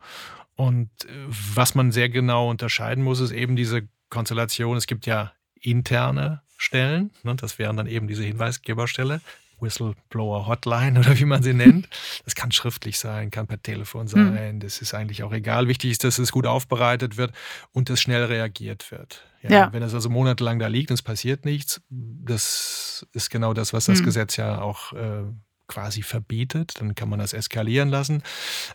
Und 0.61 0.90
äh, 1.07 1.09
was 1.55 1.75
man 1.75 1.90
sehr 1.90 2.11
genau 2.11 2.51
unterscheiden 2.51 3.03
muss, 3.03 3.20
ist 3.20 3.31
eben 3.31 3.57
diese 3.57 3.88
Konstellation, 4.11 4.77
es 4.77 4.87
gibt 4.87 5.07
ja 5.07 5.33
interne 5.59 6.42
Stellen, 6.59 7.12
ne, 7.23 7.35
das 7.35 7.59
wären 7.59 7.79
dann 7.79 7.87
eben 7.87 8.09
diese 8.09 8.25
Hinweisgeberstelle, 8.25 9.23
Whistleblower 9.59 10.46
Hotline 10.46 10.99
oder 11.01 11.18
wie 11.18 11.25
man 11.25 11.42
sie 11.42 11.55
nennt. 11.55 11.88
Das 12.27 12.35
kann 12.35 12.53
schriftlich 12.53 12.99
sein, 12.99 13.31
kann 13.31 13.46
per 13.46 13.62
Telefon 13.62 14.03
hm. 14.03 14.09
sein, 14.09 14.55
mhm. 14.57 14.61
das 14.61 14.83
ist 14.83 14.92
eigentlich 14.92 15.23
auch 15.23 15.33
egal. 15.33 15.66
Wichtig 15.66 15.92
ist, 15.92 16.05
dass 16.05 16.18
es 16.18 16.31
gut 16.31 16.46
aufbereitet 16.46 17.16
wird 17.16 17.33
und 17.73 17.88
dass 17.88 17.99
schnell 17.99 18.25
reagiert 18.25 18.90
wird. 18.90 19.27
Ja, 19.42 19.51
ja. 19.51 19.73
Wenn 19.73 19.83
es 19.83 19.94
also 19.94 20.11
monatelang 20.11 20.59
da 20.59 20.66
liegt 20.66 20.90
und 20.90 20.94
es 20.96 21.03
passiert 21.03 21.46
nichts, 21.46 21.81
das 21.88 23.07
ist 23.14 23.31
genau 23.31 23.55
das, 23.55 23.73
was 23.73 23.87
das 23.87 24.01
mhm. 24.01 24.05
Gesetz 24.05 24.37
ja 24.37 24.61
auch 24.61 24.92
äh, 24.92 25.23
quasi 25.70 26.02
verbietet, 26.02 26.80
dann 26.80 26.94
kann 26.94 27.09
man 27.09 27.20
das 27.20 27.33
eskalieren 27.33 27.88
lassen. 27.88 28.22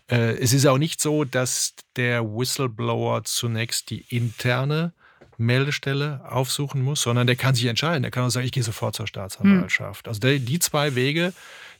Äh, 0.10 0.38
es 0.38 0.54
ist 0.54 0.66
auch 0.66 0.78
nicht 0.78 1.02
so, 1.02 1.26
dass 1.26 1.74
der 1.98 2.24
Whistleblower 2.24 3.24
zunächst 3.26 3.90
die 3.90 4.06
interne 4.10 4.94
Meldestelle 5.38 6.22
aufsuchen 6.30 6.82
muss, 6.82 7.02
sondern 7.02 7.28
der 7.28 7.36
kann 7.36 7.54
sich 7.54 7.66
entscheiden. 7.66 8.04
Der 8.04 8.12
kann 8.12 8.24
auch 8.24 8.30
sagen, 8.30 8.46
ich 8.46 8.54
gehe 8.54 8.64
sofort 8.64 8.96
zur 8.96 9.08
Staatsanwaltschaft. 9.08 10.06
Hm. 10.06 10.10
Also 10.10 10.22
die, 10.22 10.40
die 10.40 10.60
zwei 10.60 10.96
Wege, 10.96 11.34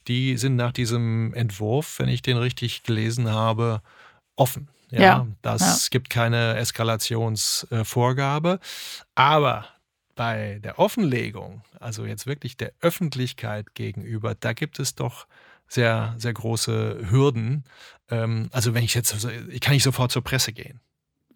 die 0.08 0.38
sind 0.38 0.58
nach 0.58 0.74
diesem 0.74 1.34
Entwurf, 1.34 2.00
wenn 2.00 2.10
ich 2.10 2.22
den 2.22 2.38
richtig 2.38 2.84
gelesen 2.84 3.32
habe, 3.32 3.82
offen. 4.36 4.68
Ja, 4.92 5.02
ja. 5.02 5.28
das 5.42 5.86
ja. 5.86 5.90
gibt 5.92 6.10
keine 6.10 6.58
Eskalationsvorgabe. 6.58 8.60
Aber 9.16 9.66
bei 10.16 10.60
der 10.64 10.80
Offenlegung, 10.80 11.62
also 11.80 12.06
jetzt 12.06 12.26
wirklich 12.26 12.58
der 12.58 12.74
Öffentlichkeit 12.82 13.76
gegenüber, 13.76 14.36
da 14.36 14.54
gibt 14.54 14.80
es 14.80 14.96
doch 14.96 15.28
sehr, 15.68 16.16
sehr 16.18 16.34
große 16.34 17.10
Hürden. 17.10 17.66
Ähm, 18.10 18.50
also 18.52 18.74
wenn 18.74 18.84
ich 18.84 18.94
jetzt, 18.94 19.28
ich 19.50 19.62
kann 19.62 19.74
nicht 19.74 19.84
sofort 19.84 20.12
zur 20.12 20.24
Presse 20.24 20.54
gehen. 20.54 20.80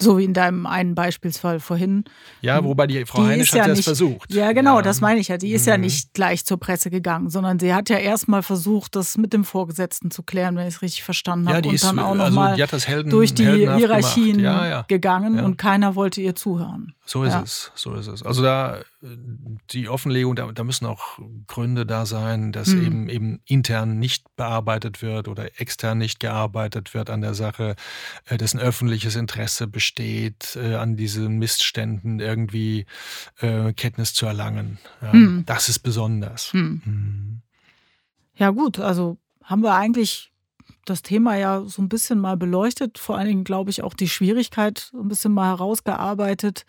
So 0.01 0.17
wie 0.17 0.23
in 0.23 0.33
deinem 0.33 0.65
einen 0.65 0.95
Beispielsfall 0.95 1.59
vorhin. 1.59 2.05
Ja, 2.41 2.63
wobei 2.63 2.87
die 2.87 3.05
Frau 3.05 3.21
die 3.21 3.29
Heinisch 3.29 3.51
hat 3.51 3.57
ja 3.57 3.67
das 3.67 3.77
nicht, 3.77 3.85
versucht. 3.85 4.33
Ja, 4.33 4.53
genau, 4.53 4.77
ja. 4.77 4.81
das 4.81 5.01
meine 5.01 5.19
ich 5.19 5.27
ja. 5.27 5.37
Die 5.37 5.51
ist 5.51 5.65
mhm. 5.65 5.69
ja 5.69 5.77
nicht 5.77 6.13
gleich 6.13 6.45
zur 6.45 6.57
Presse 6.57 6.89
gegangen, 6.89 7.29
sondern 7.29 7.59
sie 7.59 7.73
hat 7.73 7.89
ja 7.89 7.97
erstmal 7.97 8.41
versucht, 8.41 8.95
das 8.95 9.17
mit 9.17 9.33
dem 9.33 9.43
Vorgesetzten 9.43 10.09
zu 10.09 10.23
klären, 10.23 10.55
wenn 10.55 10.67
ich 10.67 10.75
es 10.75 10.81
richtig 10.81 11.03
verstanden 11.03 11.47
habe. 11.47 11.57
Ja, 11.57 11.61
die 11.61 11.69
und 11.69 11.75
ist, 11.75 11.83
dann 11.83 11.99
auch 11.99 12.15
nochmal 12.15 12.61
also, 12.61 13.03
durch 13.03 13.33
die 13.33 13.45
Hierarchien 13.45 14.39
ja, 14.39 14.67
ja. 14.67 14.85
gegangen 14.87 15.39
und 15.39 15.57
keiner 15.57 15.95
wollte 15.95 16.21
ihr 16.21 16.35
zuhören. 16.35 16.93
So 17.05 17.23
ist 17.23 17.35
es, 17.35 17.71
so 17.75 17.93
ist 17.95 18.07
es. 18.07 18.23
Also 18.23 18.41
da 18.41 18.79
die 19.71 19.87
Offenlegung, 19.87 20.35
da, 20.35 20.51
da, 20.51 20.63
müssen 20.63 20.85
auch 20.85 21.19
Gründe 21.47 21.85
da 21.85 22.05
sein, 22.05 22.51
dass 22.51 22.69
mhm. 22.69 22.85
eben, 22.85 23.09
eben 23.09 23.41
intern 23.45 23.97
nicht 23.97 24.25
bearbeitet 24.35 25.01
wird 25.01 25.29
oder 25.29 25.59
extern 25.59 25.99
nicht 25.99 26.19
gearbeitet 26.19 26.93
wird 26.93 27.09
an 27.09 27.21
der 27.21 27.33
Sache, 27.33 27.75
äh, 28.25 28.37
dass 28.37 28.53
ein 28.53 28.59
öffentliches 28.59 29.15
Interesse 29.15 29.67
besteht, 29.67 29.88
äh, 29.97 30.75
an 30.75 30.95
diesen 30.95 31.37
Missständen 31.37 32.19
irgendwie 32.19 32.85
äh, 33.39 33.73
Kenntnis 33.73 34.13
zu 34.13 34.25
erlangen. 34.25 34.77
Ja, 35.01 35.13
mhm. 35.13 35.43
Das 35.45 35.69
ist 35.69 35.79
besonders. 35.79 36.53
Mhm. 36.53 36.81
mhm. 36.85 37.41
Ja 38.35 38.51
gut, 38.51 38.79
also 38.79 39.17
haben 39.43 39.63
wir 39.63 39.75
eigentlich 39.75 40.31
das 40.85 41.01
Thema 41.01 41.35
ja 41.35 41.61
so 41.65 41.81
ein 41.81 41.89
bisschen 41.89 42.19
mal 42.19 42.37
beleuchtet, 42.37 42.97
vor 42.97 43.17
allen 43.17 43.27
Dingen, 43.27 43.43
glaube 43.43 43.69
ich, 43.69 43.83
auch 43.83 43.93
die 43.93 44.07
Schwierigkeit 44.07 44.89
so 44.91 45.01
ein 45.01 45.07
bisschen 45.07 45.33
mal 45.33 45.49
herausgearbeitet, 45.49 46.65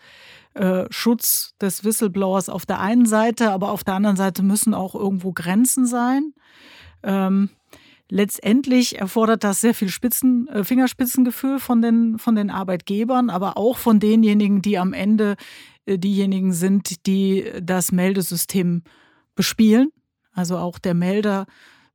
äh, 0.53 0.85
Schutz 0.89 1.55
des 1.61 1.83
Whistleblowers 1.83 2.49
auf 2.49 2.65
der 2.65 2.79
einen 2.79 3.05
Seite, 3.05 3.51
aber 3.51 3.71
auf 3.71 3.83
der 3.83 3.95
anderen 3.95 4.17
Seite 4.17 4.43
müssen 4.43 4.73
auch 4.73 4.95
irgendwo 4.95 5.31
Grenzen 5.31 5.87
sein. 5.87 6.33
Ähm, 7.03 7.49
letztendlich 8.11 8.99
erfordert 8.99 9.43
das 9.43 9.61
sehr 9.61 9.73
viel 9.73 9.89
Spitzen, 9.89 10.47
äh, 10.49 10.63
Fingerspitzengefühl 10.63 11.59
von 11.59 11.81
den, 11.81 12.19
von 12.19 12.35
den 12.35 12.51
Arbeitgebern, 12.51 13.29
aber 13.29 13.57
auch 13.57 13.77
von 13.77 13.99
denjenigen, 13.99 14.61
die 14.61 14.77
am 14.77 14.93
Ende 14.93 15.37
äh, 15.85 15.97
diejenigen 15.97 16.51
sind, 16.51 17.07
die 17.07 17.49
das 17.61 17.91
Meldesystem 17.91 18.83
bespielen. 19.33 19.91
Also 20.33 20.57
auch 20.57 20.77
der 20.77 20.93
Melder 20.93 21.45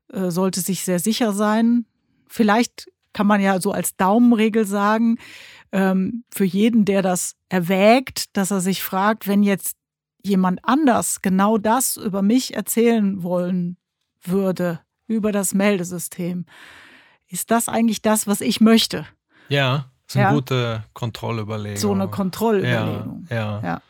äh, 0.08 0.30
sollte 0.30 0.60
sich 0.60 0.84
sehr 0.84 0.98
sicher 0.98 1.32
sein. 1.32 1.84
Vielleicht 2.26 2.90
kann 3.12 3.26
man 3.26 3.40
ja 3.40 3.60
so 3.60 3.72
als 3.72 3.96
Daumenregel 3.96 4.64
sagen, 4.64 5.18
ähm, 5.70 6.24
für 6.30 6.44
jeden, 6.44 6.86
der 6.86 7.02
das 7.02 7.34
erwägt, 7.50 8.36
dass 8.36 8.50
er 8.50 8.60
sich 8.60 8.82
fragt, 8.82 9.28
wenn 9.28 9.42
jetzt 9.42 9.76
jemand 10.22 10.60
anders 10.62 11.20
genau 11.20 11.58
das 11.58 11.98
über 11.98 12.22
mich 12.22 12.54
erzählen 12.54 13.22
wollen 13.22 13.76
würde, 14.22 14.80
über 15.06 15.32
das 15.32 15.54
Meldesystem, 15.54 16.46
ist 17.28 17.50
das 17.50 17.68
eigentlich 17.68 18.02
das, 18.02 18.26
was 18.26 18.40
ich 18.40 18.60
möchte? 18.60 19.06
Ja, 19.48 19.90
das 20.06 20.14
ist 20.14 20.16
eine 20.16 20.24
ja? 20.24 20.32
gute 20.32 20.84
Kontrollüberlegung. 20.92 21.78
So 21.78 21.92
eine 21.92 22.08
Kontrollüberlegung. 22.08 23.26
Ja, 23.30 23.36
ja. 23.36 23.62
ja. 23.62 23.82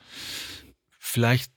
Vielleicht 0.99 1.53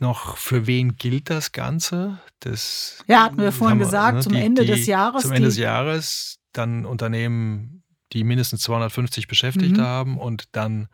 noch, 0.00 0.36
für 0.36 0.66
wen 0.66 0.96
gilt 0.96 1.30
das 1.30 1.52
Ganze? 1.52 2.18
Das, 2.40 3.04
ja, 3.06 3.24
hatten 3.24 3.38
wir 3.38 3.52
vorhin 3.52 3.78
gesagt, 3.78 4.16
ne, 4.16 4.22
zum 4.22 4.32
die, 4.32 4.40
Ende 4.40 4.62
die, 4.62 4.68
des 4.68 4.86
Jahres. 4.86 5.22
Zum 5.22 5.32
Ende 5.32 5.48
des 5.48 5.58
Jahres 5.58 6.38
dann 6.52 6.84
Unternehmen 6.84 7.82
die 8.12 8.24
mindestens 8.24 8.62
250 8.62 9.28
Beschäftigte 9.28 9.80
mhm. 9.80 9.86
haben 9.86 10.18
und 10.18 10.56
dann 10.56 10.88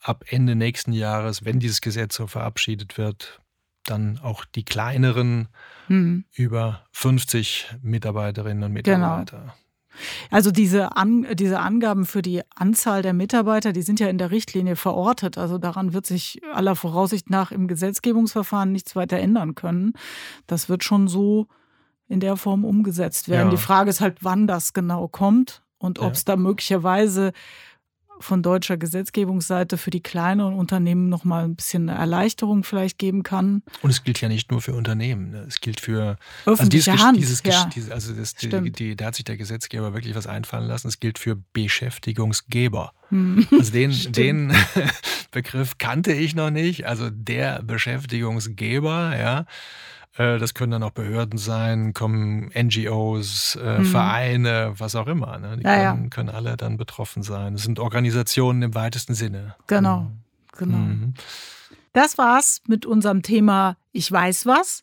ab 0.00 0.24
Ende 0.28 0.54
nächsten 0.54 0.92
Jahres, 0.92 1.44
wenn 1.44 1.58
dieses 1.58 1.80
Gesetz 1.80 2.16
so 2.16 2.26
verabschiedet 2.26 2.98
wird, 2.98 3.40
dann 3.84 4.18
auch 4.22 4.44
die 4.44 4.64
kleineren 4.64 5.48
mhm. 5.88 6.24
über 6.32 6.84
50 6.92 7.76
Mitarbeiterinnen 7.82 8.64
und 8.64 8.82
genau. 8.82 9.18
Mitarbeiter. 9.18 9.38
Genau. 9.38 9.52
Also 10.30 10.50
diese, 10.50 10.96
An 10.96 11.26
diese 11.34 11.60
Angaben 11.60 12.06
für 12.06 12.22
die 12.22 12.42
Anzahl 12.54 13.02
der 13.02 13.12
Mitarbeiter, 13.12 13.72
die 13.72 13.82
sind 13.82 14.00
ja 14.00 14.08
in 14.08 14.18
der 14.18 14.30
Richtlinie 14.30 14.76
verortet. 14.76 15.38
Also 15.38 15.58
daran 15.58 15.92
wird 15.92 16.06
sich 16.06 16.40
aller 16.52 16.76
Voraussicht 16.76 17.30
nach 17.30 17.52
im 17.52 17.68
Gesetzgebungsverfahren 17.68 18.72
nichts 18.72 18.96
weiter 18.96 19.18
ändern 19.18 19.54
können. 19.54 19.92
Das 20.46 20.68
wird 20.68 20.84
schon 20.84 21.08
so 21.08 21.46
in 22.08 22.20
der 22.20 22.36
Form 22.36 22.64
umgesetzt 22.64 23.28
werden. 23.28 23.48
Ja. 23.48 23.50
Die 23.50 23.62
Frage 23.62 23.90
ist 23.90 24.00
halt, 24.00 24.18
wann 24.22 24.46
das 24.46 24.72
genau 24.72 25.08
kommt 25.08 25.62
und 25.78 25.98
ob 25.98 26.12
es 26.12 26.24
da 26.24 26.36
möglicherweise 26.36 27.32
von 28.20 28.42
deutscher 28.42 28.76
Gesetzgebungsseite 28.76 29.76
für 29.76 29.90
die 29.90 30.02
kleineren 30.02 30.54
Unternehmen 30.54 31.08
noch 31.08 31.24
mal 31.24 31.44
ein 31.44 31.56
bisschen 31.56 31.88
eine 31.88 31.98
Erleichterung 31.98 32.64
vielleicht 32.64 32.98
geben 32.98 33.22
kann. 33.22 33.62
Und 33.82 33.90
es 33.90 34.04
gilt 34.04 34.20
ja 34.20 34.28
nicht 34.28 34.50
nur 34.50 34.60
für 34.60 34.74
Unternehmen, 34.74 35.30
ne? 35.30 35.44
es 35.48 35.60
gilt 35.60 35.80
für 35.80 36.16
öffentliche 36.46 36.92
also 36.92 37.04
Hand. 37.04 37.18
Dieses, 37.18 37.42
ja. 37.44 37.68
dieses, 37.74 37.90
also 37.90 38.12
das, 38.12 38.34
die, 38.34 38.70
die, 38.70 38.96
da 38.96 39.06
hat 39.06 39.14
sich 39.14 39.24
der 39.24 39.36
Gesetzgeber 39.36 39.94
wirklich 39.94 40.14
was 40.14 40.26
einfallen 40.26 40.66
lassen. 40.66 40.88
Es 40.88 41.00
gilt 41.00 41.18
für 41.18 41.36
Beschäftigungsgeber. 41.52 42.92
Hm. 43.08 43.46
Also 43.50 43.72
den, 43.72 43.90
den 44.12 44.52
Begriff 45.30 45.78
kannte 45.78 46.12
ich 46.12 46.34
noch 46.34 46.50
nicht. 46.50 46.86
Also 46.86 47.10
der 47.10 47.62
Beschäftigungsgeber, 47.62 49.16
ja. 49.16 49.46
Äh, 50.16 50.38
das 50.38 50.54
können 50.54 50.72
dann 50.72 50.82
auch 50.82 50.90
Behörden 50.90 51.38
sein, 51.38 51.94
kommen 51.94 52.50
NGOs, 52.54 53.56
äh, 53.56 53.78
mhm. 53.78 53.84
Vereine, 53.86 54.74
was 54.76 54.94
auch 54.94 55.06
immer. 55.06 55.38
Ne? 55.38 55.56
Die 55.58 55.64
ja, 55.64 55.92
können, 55.92 56.10
können, 56.10 56.28
alle 56.28 56.56
dann 56.56 56.76
betroffen 56.76 57.22
sein. 57.22 57.54
Das 57.54 57.62
sind 57.62 57.78
Organisationen 57.78 58.62
im 58.62 58.74
weitesten 58.74 59.14
Sinne. 59.14 59.54
Genau, 59.66 60.00
mhm. 60.00 60.18
genau. 60.56 60.78
Mhm. 60.78 61.14
Das 61.94 62.16
war's 62.16 62.62
mit 62.66 62.86
unserem 62.86 63.22
Thema 63.22 63.76
Ich 63.92 64.10
weiß 64.10 64.46
was. 64.46 64.82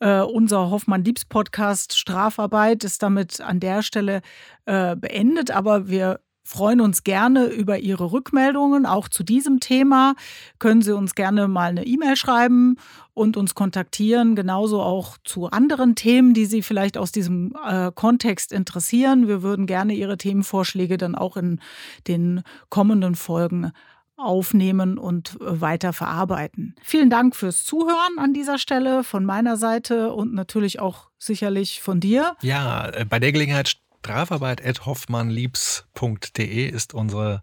Äh, 0.00 0.20
unser 0.22 0.70
Hoffmann-Liebs-Podcast 0.70 1.96
Strafarbeit 1.96 2.82
ist 2.82 3.02
damit 3.02 3.40
an 3.40 3.60
der 3.60 3.82
Stelle 3.82 4.22
äh, 4.64 4.96
beendet, 4.96 5.52
aber 5.52 5.88
wir 5.88 6.20
freuen 6.48 6.80
uns 6.80 7.04
gerne 7.04 7.44
über 7.44 7.78
Ihre 7.78 8.10
Rückmeldungen. 8.10 8.86
Auch 8.86 9.08
zu 9.08 9.22
diesem 9.22 9.60
Thema 9.60 10.14
können 10.58 10.80
Sie 10.80 10.96
uns 10.96 11.14
gerne 11.14 11.46
mal 11.46 11.68
eine 11.68 11.84
E-Mail 11.84 12.16
schreiben 12.16 12.76
und 13.12 13.36
uns 13.36 13.54
kontaktieren. 13.54 14.34
Genauso 14.34 14.80
auch 14.80 15.18
zu 15.24 15.50
anderen 15.50 15.94
Themen, 15.94 16.32
die 16.32 16.46
Sie 16.46 16.62
vielleicht 16.62 16.96
aus 16.96 17.12
diesem 17.12 17.54
äh, 17.68 17.92
Kontext 17.94 18.50
interessieren. 18.52 19.28
Wir 19.28 19.42
würden 19.42 19.66
gerne 19.66 19.92
Ihre 19.92 20.16
Themenvorschläge 20.16 20.96
dann 20.96 21.14
auch 21.14 21.36
in 21.36 21.60
den 22.06 22.42
kommenden 22.70 23.14
Folgen 23.14 23.72
aufnehmen 24.16 24.96
und 24.96 25.38
äh, 25.42 25.60
weiter 25.60 25.92
verarbeiten. 25.92 26.74
Vielen 26.82 27.10
Dank 27.10 27.36
fürs 27.36 27.64
Zuhören 27.64 28.18
an 28.18 28.32
dieser 28.32 28.56
Stelle 28.56 29.04
von 29.04 29.26
meiner 29.26 29.58
Seite 29.58 30.14
und 30.14 30.32
natürlich 30.32 30.80
auch 30.80 31.10
sicherlich 31.18 31.82
von 31.82 32.00
dir. 32.00 32.36
Ja, 32.40 32.88
äh, 32.88 33.04
bei 33.04 33.20
der 33.20 33.32
Gelegenheit 33.32 33.76
strafarbeit.hoffmannliebs.de 34.00 36.68
ist 36.68 36.94
unsere 36.94 37.42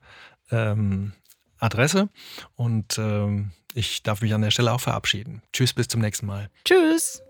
ähm, 0.52 1.14
Adresse 1.60 2.10
und 2.56 2.98
ähm, 2.98 3.52
ich 3.74 4.04
darf 4.04 4.22
mich 4.22 4.34
an 4.34 4.42
der 4.42 4.52
Stelle 4.52 4.72
auch 4.72 4.82
verabschieden. 4.82 5.42
Tschüss, 5.54 5.74
bis 5.74 5.88
zum 5.88 6.02
nächsten 6.02 6.26
Mal. 6.26 6.50
Tschüss. 6.64 7.22